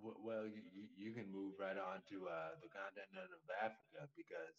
Well, 0.00 0.46
you, 0.46 0.62
you, 0.96 1.12
can 1.12 1.26
move 1.32 1.58
right 1.58 1.76
on 1.76 2.00
to 2.12 2.16
uh, 2.28 2.56
the 2.62 2.70
continent 2.70 3.28
of 3.32 3.42
Africa 3.60 4.08
because 4.16 4.54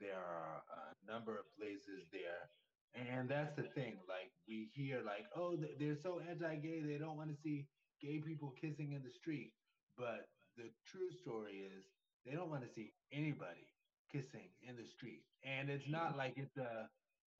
there 0.00 0.18
are 0.18 0.60
a 0.60 0.82
number 1.06 1.38
of 1.38 1.46
places 1.56 2.08
there. 2.12 2.48
And 2.94 3.28
that's 3.28 3.54
the 3.56 3.62
thing. 3.74 3.96
Like, 4.08 4.30
we 4.46 4.68
hear, 4.74 5.00
like, 5.04 5.26
oh, 5.36 5.56
they're 5.78 5.96
so 6.02 6.20
anti 6.28 6.56
gay, 6.56 6.80
they 6.80 6.98
don't 6.98 7.16
want 7.16 7.30
to 7.30 7.36
see 7.42 7.66
gay 8.00 8.20
people 8.24 8.52
kissing 8.60 8.92
in 8.92 9.02
the 9.02 9.10
street. 9.10 9.52
But 9.96 10.28
the 10.56 10.70
true 10.86 11.10
story 11.22 11.64
is 11.64 11.84
they 12.26 12.32
don't 12.32 12.50
want 12.50 12.62
to 12.66 12.72
see 12.72 12.92
anybody 13.12 13.66
kissing 14.12 14.48
in 14.68 14.76
the 14.76 14.84
street. 14.84 15.22
And 15.44 15.70
it's 15.70 15.88
not 15.88 16.16
like 16.16 16.34
it's 16.36 16.56
a, 16.56 16.88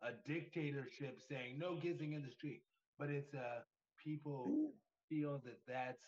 a 0.03 0.13
dictatorship 0.27 1.21
saying 1.29 1.59
no 1.59 1.77
kissing 1.77 2.15
in 2.15 2.23
the 2.23 2.31
street, 2.31 2.63
but 2.99 3.11
it's 3.11 3.35
uh, 3.35 3.61
people 4.03 4.73
feel 5.09 5.41
that 5.45 5.59
that's 5.69 6.03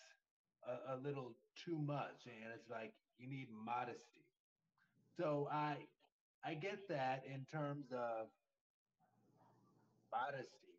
a, 0.67 0.95
a 0.95 0.97
little 0.97 1.33
too 1.65 1.79
much 1.79 2.27
and 2.27 2.53
it's 2.55 2.69
like 2.71 2.93
you 3.19 3.29
need 3.29 3.49
modesty 3.65 4.25
so 5.17 5.49
i 5.53 5.77
i 6.45 6.55
get 6.55 6.89
that 6.89 7.23
in 7.33 7.45
terms 7.53 7.87
of 7.93 8.29
modesty 10.15 10.79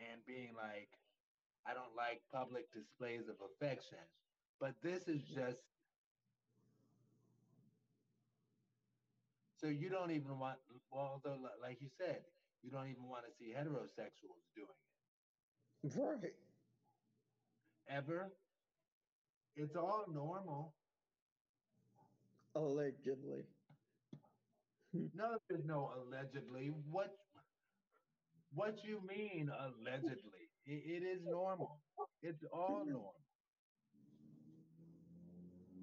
and 0.00 0.18
being 0.26 0.50
like 0.56 0.90
i 1.66 1.74
don't 1.74 1.94
like 1.96 2.20
public 2.32 2.66
displays 2.74 3.28
of 3.28 3.36
affection 3.46 4.02
but 4.60 4.74
this 4.82 5.06
is 5.06 5.22
just 5.22 5.62
so 9.60 9.68
you 9.68 9.88
don't 9.88 10.10
even 10.10 10.38
want 10.38 10.56
well 10.90 11.20
although 11.22 11.38
like 11.62 11.78
you 11.80 11.88
said 11.88 12.18
you 12.62 12.70
don't 12.70 12.88
even 12.90 13.04
want 13.08 13.24
to 13.24 13.32
see 13.38 13.54
heterosexuals 13.54 14.42
doing 14.56 14.80
it 15.84 15.92
Right. 15.96 16.32
ever 17.88 18.32
it's 19.56 19.76
all 19.76 20.04
normal 20.12 20.74
Allegedly. 22.54 23.44
No, 25.14 25.36
there's 25.48 25.64
no 25.64 25.92
allegedly. 25.94 26.72
What 26.90 27.14
what 28.52 28.84
you 28.84 29.00
mean 29.06 29.50
allegedly? 29.50 30.50
It, 30.66 31.02
it 31.02 31.04
is 31.06 31.20
normal. 31.24 31.80
It's 32.22 32.42
all 32.52 32.84
normal. 32.86 33.14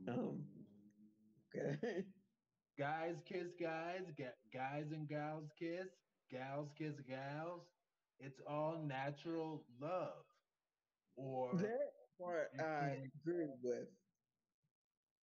Um. 0.08 0.46
Okay. 1.56 2.04
Guys 2.78 3.16
kiss 3.28 3.48
guys, 3.60 4.02
guys 4.54 4.86
and 4.92 5.08
gals 5.08 5.46
kiss, 5.60 5.88
gals 6.32 6.70
kiss 6.78 6.94
gals. 7.08 7.62
It's 8.20 8.40
all 8.48 8.84
natural 8.86 9.64
love. 9.82 10.24
Or 11.16 11.52
that 11.54 11.92
part 12.20 12.50
I 12.60 12.98
agree 13.24 13.48
with. 13.64 13.88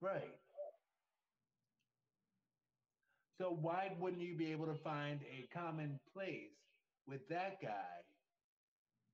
right. 0.00 0.34
So 3.40 3.50
why 3.60 3.92
wouldn't 3.98 4.22
you 4.22 4.36
be 4.36 4.52
able 4.52 4.66
to 4.66 4.74
find 4.82 5.20
a 5.22 5.46
common 5.52 5.98
place 6.12 6.52
with 7.06 7.28
that 7.28 7.60
guy 7.60 8.02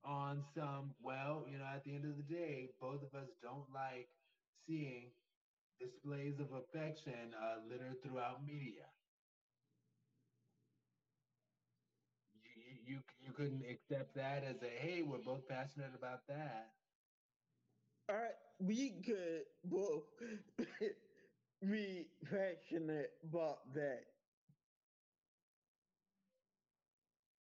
on 0.05 0.43
some, 0.55 0.91
well, 1.01 1.45
you 1.51 1.57
know, 1.57 1.65
at 1.73 1.83
the 1.83 1.93
end 1.93 2.05
of 2.05 2.15
the 2.17 2.23
day, 2.23 2.69
both 2.79 3.01
of 3.03 3.19
us 3.19 3.27
don't 3.41 3.65
like 3.73 4.07
seeing 4.67 5.11
displays 5.79 6.39
of 6.39 6.47
affection 6.51 7.33
uh, 7.41 7.59
littered 7.69 8.01
throughout 8.03 8.45
media. 8.45 8.85
You, 12.55 12.95
you, 12.95 12.99
you, 13.25 13.33
couldn't 13.33 13.63
accept 13.69 14.15
that 14.15 14.43
as 14.43 14.61
a, 14.61 14.69
hey, 14.69 15.01
we're 15.01 15.17
both 15.17 15.47
passionate 15.47 15.91
about 15.97 16.27
that. 16.27 16.71
All 18.09 18.15
right, 18.15 18.37
we 18.59 19.01
could 19.05 19.43
both 19.63 20.03
be 21.61 22.07
passionate 22.25 23.11
about 23.23 23.73
that. 23.75 24.03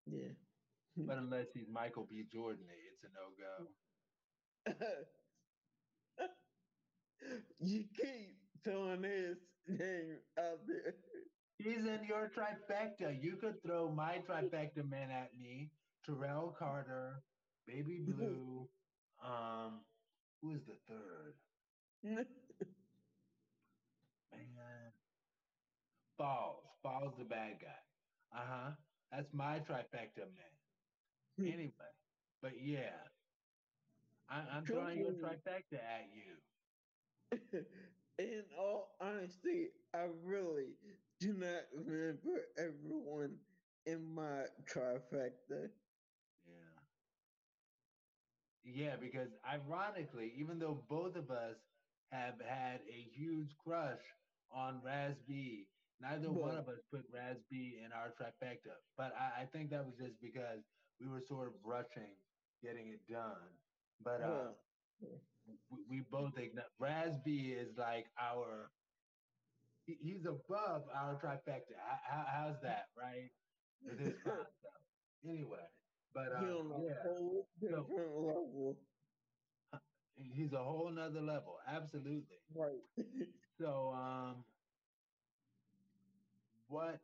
Yeah. 0.07 0.33
But 0.97 1.17
unless 1.17 1.47
he's 1.53 1.67
Michael 1.71 2.07
B. 2.09 2.25
Jordan, 2.31 2.65
it's 2.91 3.03
a 3.03 3.09
no 3.13 3.33
go. 3.37 3.67
you 7.59 7.83
keep 7.95 8.37
throwing 8.63 9.03
his 9.03 9.37
name 9.67 10.17
out 10.39 10.59
there. 10.67 10.95
He's 11.57 11.85
in 11.85 11.99
your 12.07 12.29
trifecta. 12.35 13.21
You 13.21 13.37
could 13.37 13.61
throw 13.63 13.89
my 13.91 14.19
trifecta 14.29 14.87
man 14.89 15.09
at 15.11 15.31
me. 15.39 15.71
Terrell 16.05 16.55
Carter, 16.57 17.23
Baby 17.67 17.99
Blue, 18.07 18.67
um, 19.23 19.81
who 20.41 20.53
is 20.53 20.61
the 20.67 20.75
third? 20.87 21.33
Man. 24.55 24.91
Falls. 26.17 26.63
Falls 26.83 27.13
the 27.17 27.23
bad 27.25 27.59
guy. 27.61 28.39
Uh-huh. 28.39 28.71
That's 29.11 29.33
my 29.33 29.59
trifecta 29.59 30.25
man. 30.25 30.53
Hmm. 31.39 31.47
Anyway. 31.47 31.91
But 32.41 32.53
yeah. 32.61 32.91
I, 34.29 34.41
I'm 34.55 34.65
throwing 34.65 34.99
your 34.99 35.11
Truthfully- 35.11 35.37
trifecta 35.47 35.79
at 35.79 36.09
you. 36.13 37.65
In 38.19 38.43
all 38.57 38.95
honesty, 39.01 39.67
I 39.93 40.07
really 40.23 40.77
do 41.19 41.33
not 41.33 41.63
remember 41.73 42.43
everyone 42.57 43.35
in 43.85 44.13
my 44.15 44.43
trifecta. 44.73 45.69
Yeah. 46.47 46.79
Yeah, 48.63 48.95
because 48.99 49.29
ironically, 49.47 50.33
even 50.37 50.59
though 50.59 50.81
both 50.89 51.15
of 51.15 51.29
us 51.29 51.57
have 52.11 52.35
had 52.47 52.79
a 52.87 53.07
huge 53.13 53.49
crush 53.63 54.01
on 54.49 54.79
Raz 54.83 55.15
B, 55.27 55.67
neither 55.99 56.31
one 56.31 56.57
of 56.57 56.67
us 56.69 56.79
put 56.91 57.05
Raz 57.13 57.37
B 57.49 57.79
in 57.83 57.91
our 57.91 58.11
trifecta. 58.11 58.75
But 58.97 59.13
I, 59.13 59.43
I 59.43 59.45
think 59.45 59.69
that 59.71 59.85
was 59.85 59.95
just 59.97 60.19
because 60.21 60.59
we 60.99 61.07
were 61.07 61.21
sort 61.21 61.47
of 61.47 61.53
rushing 61.63 62.15
getting 62.61 62.87
it 62.89 63.07
done. 63.07 63.59
But 64.03 64.21
uh, 64.21 64.53
we, 65.69 65.83
we 65.89 66.01
both 66.11 66.33
Raz 66.79 67.17
B 67.23 67.53
is 67.53 67.77
like 67.77 68.05
our. 68.19 68.71
he- 69.85 69.99
He's 70.01 70.25
above 70.25 70.83
our 70.93 71.15
trifecta. 71.19 71.75
How, 71.77 71.99
how, 72.03 72.25
how's 72.27 72.61
that, 72.61 72.85
right? 72.97 73.31
With 73.81 73.99
his 73.99 74.15
concept. 74.23 74.49
Anyway, 75.27 75.67
but 76.13 76.31
uh, 76.33 76.41
yeah. 76.41 77.03
whole 77.03 77.47
different 77.59 77.89
level. 77.89 78.77
He's 80.15 80.53
a 80.53 80.63
whole 80.63 80.89
nother 80.91 81.21
level. 81.21 81.59
Absolutely. 81.67 82.37
Right. 82.53 82.81
So, 83.57 83.93
um, 83.93 84.43
what? 86.67 86.99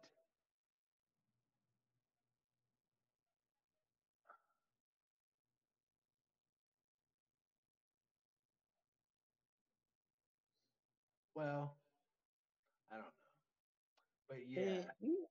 Well, 11.34 11.78
I 12.92 12.96
don't 12.96 13.04
know. 13.06 13.12
But 14.28 14.40
yeah, 14.48 14.82
you, 15.00 15.26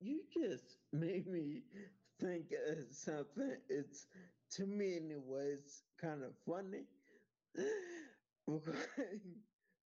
you 0.00 0.22
just 0.32 0.78
made 0.92 1.26
me 1.26 1.62
think 2.20 2.52
of 2.68 2.78
something. 2.92 3.56
It's 3.68 4.06
to 4.52 4.66
me, 4.66 4.96
anyways, 4.96 5.82
kind 6.00 6.22
of 6.24 6.34
funny. 6.46 6.84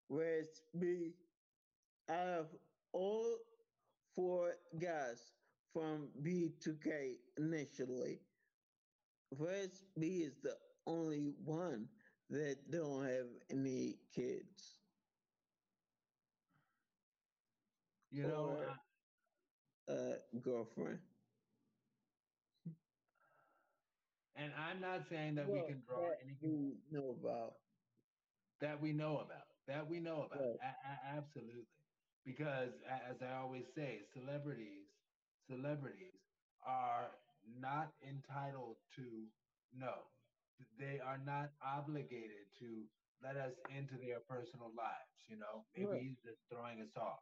Whereas 0.09 0.62
me, 0.74 1.12
out 2.09 2.28
of 2.28 2.46
all 2.92 3.38
four 4.14 4.55
guys 4.79 5.33
from 5.72 6.09
B2K 6.22 7.16
initially. 7.38 8.20
Verse 9.33 9.83
B 9.98 10.22
is 10.22 10.40
the 10.42 10.57
only 10.87 11.35
one 11.44 11.88
that 12.31 12.70
don't 12.70 13.05
have 13.05 13.27
any 13.51 13.96
kids. 14.14 14.81
You 18.11 18.27
know, 18.29 18.51
Or- 18.51 18.79
Uh, 19.88 20.18
girlfriend. 20.40 21.01
and 24.37 24.53
I'm 24.55 24.81
not 24.81 25.07
saying 25.09 25.35
that 25.37 25.48
we 25.48 25.61
can 25.62 25.83
draw 25.87 26.09
that 26.09 26.18
any 26.22 26.37
we 26.40 26.79
know 26.90 27.11
about. 27.11 27.55
that 28.61 28.81
we 28.81 28.92
know 28.92 29.18
about. 29.18 29.46
That 29.66 29.88
we 29.88 30.01
know 30.01 30.22
about. 30.25 30.40
Right. 30.40 30.59
A- 30.62 30.88
a- 30.88 31.16
absolutely. 31.16 31.66
Because 32.24 32.72
as 32.87 33.22
I 33.22 33.35
always 33.35 33.64
say, 33.74 34.02
celebrities, 34.14 34.87
celebrities 35.48 36.14
are 36.66 37.11
not 37.44 37.92
entitled 38.02 38.76
to 38.96 39.28
know. 39.72 40.12
They 40.78 41.00
are 41.00 41.18
not 41.18 41.50
obligated 41.64 42.46
to 42.61 42.88
let 43.22 43.37
us 43.37 43.54
into 43.68 43.98
their 43.98 44.20
personal 44.20 44.70
lives, 44.76 45.26
you 45.28 45.37
know. 45.37 45.66
Maybe 45.74 45.87
Right. 45.87 46.02
he's 46.02 46.18
just 46.24 46.38
throwing 46.50 46.80
us 46.80 46.96
off. 46.96 47.20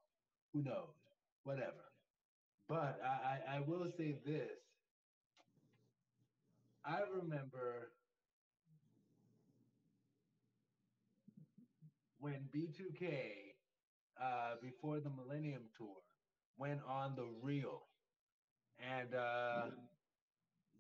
Who 0.53 0.63
knows? 0.63 0.97
Whatever. 1.45 1.93
But 2.69 3.01
I, 3.03 3.43
I, 3.49 3.57
I 3.57 3.61
will 3.61 3.91
say 3.91 4.13
this. 4.25 4.61
I 6.85 7.01
remember 7.03 7.93
when 12.19 12.49
B2K, 12.55 13.50
uh, 14.21 14.55
before 14.63 15.01
the 15.01 15.11
Millennium 15.11 15.65
Tour, 15.77 15.97
went 16.59 16.81
on 16.89 17.15
the 17.17 17.27
Real, 17.43 17.83
and 18.79 19.15
uh, 19.15 19.67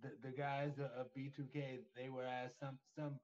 the 0.02 0.10
the 0.22 0.32
guys 0.36 0.78
of 0.78 1.06
B2K 1.14 1.80
they 1.96 2.08
were 2.08 2.24
asked 2.24 2.58
some 2.60 2.78
some 2.96 3.18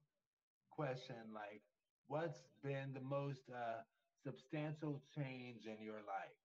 question 0.71 1.17
like, 1.35 1.63
"What's 2.09 2.43
been 2.63 2.93
the 2.95 3.01
most 3.01 3.43
uh, 3.51 3.83
substantial 4.25 5.03
change 5.15 5.67
in 5.67 5.83
your 5.85 6.03
life?" 6.07 6.39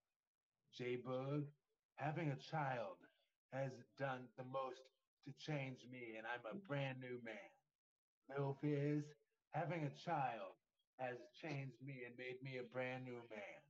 J 0.77 0.97
Boog, 0.97 1.45
having 1.95 2.29
a 2.29 2.35
child 2.37 2.97
has 3.53 3.71
done 3.99 4.27
the 4.37 4.43
most 4.45 4.81
to 5.25 5.33
change 5.39 5.85
me, 5.91 6.15
and 6.17 6.25
I'm 6.27 6.45
a 6.51 6.55
brand 6.67 6.99
new 6.99 7.19
man. 7.23 7.49
Lil 8.29 8.57
Fizz, 8.61 9.05
having 9.51 9.85
a 9.85 9.89
child 10.05 10.55
has 10.99 11.17
changed 11.41 11.81
me 11.83 12.03
and 12.05 12.15
made 12.17 12.41
me 12.43 12.57
a 12.57 12.63
brand 12.63 13.05
new 13.05 13.21
man. 13.29 13.60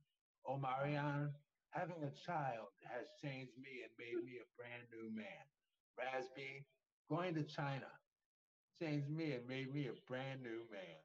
Omarion, 0.48 1.30
having 1.70 2.02
a 2.02 2.10
child 2.26 2.68
has 2.82 3.06
changed 3.22 3.52
me 3.58 3.82
and 3.84 3.92
made 3.98 4.24
me 4.24 4.38
a 4.38 4.48
brand 4.56 4.84
new 4.92 5.14
man. 5.14 5.44
Raz-B, 5.98 6.64
going 7.08 7.34
to 7.34 7.44
China 7.44 7.86
changed 8.80 9.10
me 9.10 9.32
and 9.32 9.46
made 9.46 9.72
me 9.72 9.88
a 9.88 9.94
brand 10.08 10.42
new 10.42 10.62
man. 10.70 11.00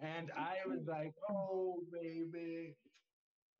And 0.00 0.30
I 0.36 0.56
was 0.66 0.86
like, 0.86 1.14
oh, 1.30 1.80
baby, 1.92 2.76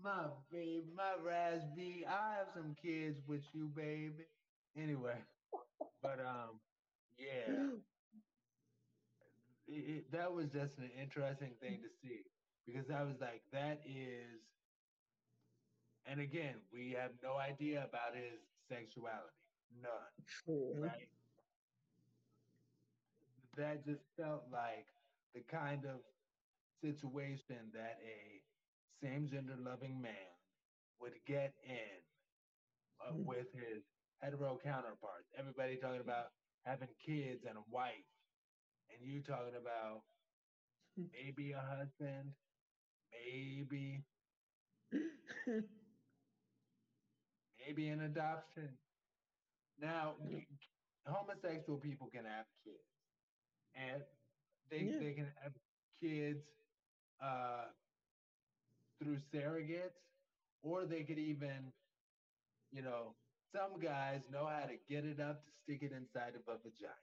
my 0.02 0.26
baby, 0.50 0.84
my 0.94 1.14
Raz-B, 1.22 2.04
I 2.08 2.34
have 2.38 2.48
some 2.54 2.74
kids 2.82 3.18
with 3.26 3.42
you, 3.52 3.68
baby. 3.74 4.26
Anyway, 4.76 5.18
but 6.02 6.18
um, 6.20 6.60
yeah 7.18 7.70
it, 9.68 9.84
it, 9.96 10.12
that 10.12 10.32
was 10.32 10.46
just 10.50 10.78
an 10.78 10.90
interesting 11.00 11.52
thing 11.60 11.80
to 11.82 11.88
see 12.02 12.22
because 12.66 12.90
I 12.90 13.02
was 13.02 13.16
like, 13.20 13.42
that 13.52 13.80
is, 13.86 14.40
and 16.06 16.20
again, 16.20 16.66
we 16.72 16.90
have 16.92 17.12
no 17.22 17.36
idea 17.36 17.84
about 17.84 18.14
his 18.14 18.40
sexuality, 18.68 19.36
none, 19.70 20.12
True. 20.26 20.74
right? 20.80 21.08
That 23.56 23.84
just 23.84 24.04
felt 24.16 24.48
like 24.50 24.88
the 25.34 25.42
kind 25.42 25.84
of 25.86 26.00
situation 26.80 27.70
that 27.72 27.98
a 28.02 28.42
same 29.00 29.26
gender 29.26 29.56
loving 29.56 30.00
man 30.00 30.36
would 30.98 31.24
get 31.24 31.54
in 31.62 32.02
uh, 33.00 33.12
Mm. 33.12 33.24
with 33.24 33.52
his 33.52 33.84
hetero 34.20 34.58
counterparts. 34.58 35.28
Everybody 35.34 35.76
talking 35.76 36.00
about 36.00 36.32
having 36.64 36.94
kids 36.94 37.44
and 37.44 37.58
a 37.58 37.62
wife, 37.62 38.06
and 38.88 39.02
you 39.02 39.22
talking 39.22 39.56
about 39.56 40.04
maybe 40.96 41.52
a 41.52 41.60
husband, 41.60 42.34
maybe 43.12 44.04
maybe 47.66 47.88
an 47.88 48.00
adoption. 48.00 48.68
Now, 49.78 50.16
homosexual 51.06 51.78
people 51.78 52.08
can 52.08 52.24
have 52.24 52.46
kids, 52.64 52.84
and 53.74 54.02
they 54.70 54.82
Yeah. 54.82 54.98
they 54.98 55.12
can 55.14 55.26
have 55.42 55.52
kids 56.00 56.44
uh, 57.20 57.66
through 58.98 59.18
surrogates, 59.18 59.98
or 60.62 60.84
they 60.86 61.02
could 61.04 61.18
even, 61.18 61.72
you 62.70 62.82
know, 62.82 63.14
some 63.54 63.78
guys 63.78 64.20
know 64.30 64.46
how 64.46 64.66
to 64.66 64.76
get 64.88 65.04
it 65.04 65.20
up 65.20 65.44
to 65.44 65.50
stick 65.62 65.82
it 65.82 65.92
inside 65.92 66.34
of 66.34 66.42
a 66.48 66.56
vagina. 66.58 66.94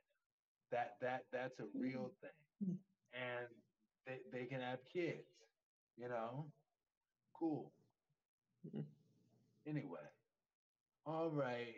That 0.72 0.96
that 1.02 1.26
that's 1.32 1.60
a 1.60 1.66
real 1.78 2.12
thing, 2.22 2.78
and 3.14 3.48
they 4.06 4.20
they 4.32 4.46
can 4.46 4.62
have 4.62 4.80
kids. 4.92 5.28
You 5.98 6.10
know, 6.10 6.52
cool. 7.34 7.72
Mhm. 8.64 8.86
Anyway, 9.66 10.10
all 11.06 11.30
right. 11.30 11.76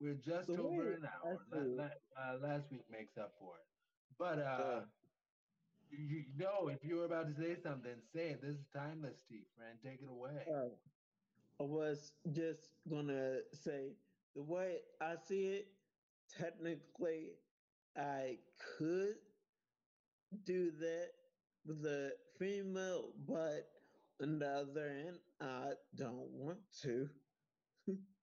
We're 0.00 0.14
just 0.14 0.46
The 0.48 0.54
over 0.62 0.68
way 0.68 0.94
an 0.94 1.06
hour. 1.06 1.38
La- 1.52 1.84
la- 1.84 1.88
uh, 2.16 2.38
last 2.38 2.70
week 2.70 2.84
makes 2.90 3.16
up 3.18 3.32
for 3.38 3.56
it. 3.56 3.66
But 4.18 4.38
uh, 4.38 4.86
Yeah. 5.90 5.98
you 5.98 6.24
know, 6.36 6.68
if 6.68 6.84
you 6.84 6.96
were 6.96 7.04
about 7.06 7.28
to 7.28 7.34
say 7.34 7.56
something, 7.62 7.96
say 8.12 8.30
it. 8.30 8.42
This 8.42 8.56
is 8.56 8.66
timeless, 8.72 9.20
Steve. 9.20 9.46
Friend, 9.56 9.78
take 9.82 10.02
it 10.02 10.08
away. 10.08 10.44
Uh, 10.52 10.68
I 11.60 11.64
was 11.64 12.12
just 12.30 12.70
gonna 12.88 13.40
say 13.52 13.96
the 14.34 14.42
way 14.42 14.78
I 15.00 15.16
see 15.16 15.46
it, 15.46 15.66
technically, 16.28 17.38
I 17.96 18.38
could 18.78 19.16
do 20.44 20.70
that 20.72 21.08
with 21.64 21.84
a 21.86 22.12
female, 22.38 23.12
but 23.26 23.70
on 24.22 24.38
the 24.38 24.46
other 24.48 24.88
hand, 24.88 25.18
I 25.40 25.72
don't 25.96 26.30
want 26.30 26.58
to. 26.82 27.08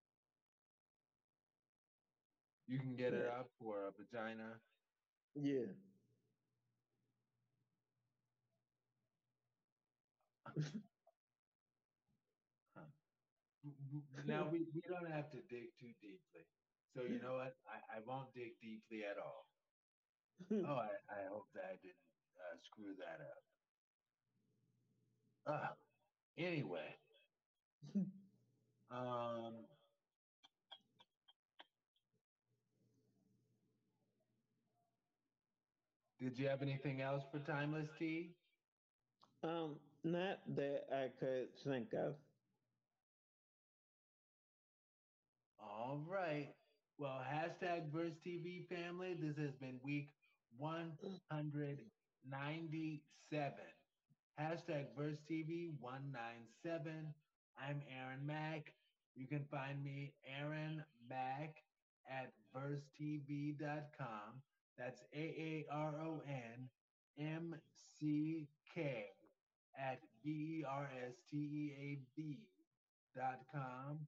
You 2.68 2.80
can 2.80 2.96
get 2.96 3.14
it 3.14 3.28
up 3.28 3.50
for 3.60 3.76
a 3.88 3.92
vagina. 3.92 4.60
Yeah. 5.36 5.70
Now 14.26 14.48
we, 14.52 14.66
we 14.74 14.82
don't 14.90 15.10
have 15.12 15.30
to 15.32 15.38
dig 15.50 15.70
too 15.80 15.94
deeply. 16.02 16.46
So 16.96 17.04
you 17.04 17.20
know 17.22 17.34
what? 17.36 17.56
I, 17.68 17.98
I 17.98 18.00
won't 18.06 18.34
dig 18.34 18.54
deeply 18.62 19.04
at 19.10 19.18
all. 19.18 19.46
Oh, 20.52 20.76
I, 20.84 20.92
I 21.10 21.30
hope 21.32 21.48
that 21.56 21.64
I 21.64 21.76
didn't 21.82 21.96
uh, 22.36 22.58
screw 22.68 22.94
that 23.00 23.22
up. 23.24 23.44
Uh, 25.48 25.74
anyway, 26.38 26.96
um, 28.92 29.66
did 36.26 36.40
you 36.40 36.48
have 36.48 36.64
anything 36.64 37.02
else 37.02 37.24
for 37.32 37.38
Timeless 37.40 37.88
Tea? 38.00 38.32
um, 39.44 39.76
not 40.04 40.40
that 40.56 40.86
I 40.92 41.10
could 41.20 41.50
think 41.64 41.94
of. 41.94 42.16
All 45.60 46.00
right. 46.10 46.50
Well, 46.98 47.22
hashtag 47.32 47.92
Verse 47.94 48.14
TV 48.26 48.68
family. 48.68 49.16
This 49.22 49.38
has 49.38 49.52
been 49.62 49.80
week 49.84 50.10
197. 50.58 53.54
Hashtag 54.40 54.86
Verse 54.98 55.18
TV 55.30 55.70
197. 55.80 57.14
I'm 57.60 57.82
Aaron 58.02 58.26
Mack. 58.26 58.74
You 59.16 59.28
can 59.28 59.46
find 59.52 59.84
me, 59.84 60.14
Aaron 60.42 60.84
Mack, 61.08 61.58
at 62.10 62.32
versetv.com. 62.56 64.42
That's 64.78 65.02
A 65.14 65.18
A 65.18 65.66
R 65.72 65.96
O 66.04 66.22
N 66.28 66.70
M 67.18 67.56
C 68.00 68.48
K 68.74 69.06
at 69.80 70.00
B 70.24 70.62
E 70.62 70.66
R 70.68 70.90
S 71.08 71.14
T 71.30 71.38
E 71.38 71.74
A 71.80 72.00
B 72.16 72.40
dot 73.16 73.40
com. 73.54 74.00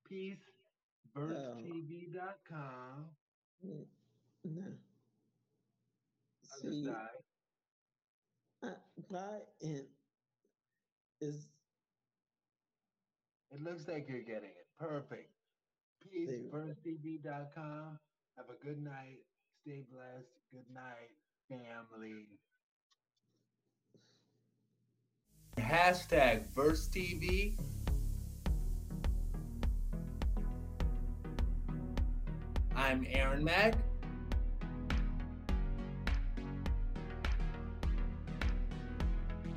Peace. 0.07 0.37
VerseTV.com. 1.15 3.05
Mm, 3.65 3.85
No. 4.45 4.63
Other 6.53 6.71
See, 6.71 6.83
side. 8.63 8.73
uh, 9.13 9.19
in 9.61 9.85
is 11.21 11.47
It 13.51 13.61
looks 13.63 13.87
like 13.87 14.07
you're 14.09 14.21
getting 14.21 14.49
it. 14.49 14.67
Perfect. 14.79 15.29
Peace. 16.01 16.27
There 16.27 16.35
you. 16.35 16.49
VerseTV.com. 16.51 17.99
Have 18.37 18.45
a 18.49 18.65
good 18.65 18.83
night. 18.83 19.19
Stay 19.61 19.83
blessed. 19.91 20.27
Good 20.51 20.73
night, 20.73 21.15
family. 21.49 22.27
Hashtag 25.57 26.53
Verse 26.53 26.89
TV. 26.89 27.57
I'm 32.75 33.07
Aaron 33.09 33.43
Mack. 33.43 33.75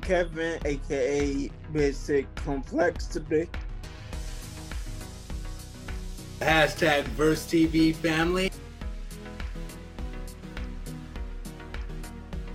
Kevin, 0.09 0.59
aka 0.65 1.51
Basic 1.71 2.25
Complexity. 2.33 3.47
Hashtag 6.41 7.03
Verse 7.09 7.45
TV 7.45 7.93
family. 7.93 8.49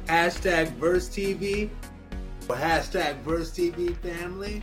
Hashtag 0.08 0.72
Verse 0.78 1.08
TV. 1.08 1.70
Hashtag 2.48 3.20
Verse 3.22 3.52
TV 3.52 3.94
family. 3.98 4.60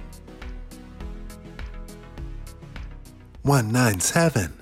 197 3.43 4.60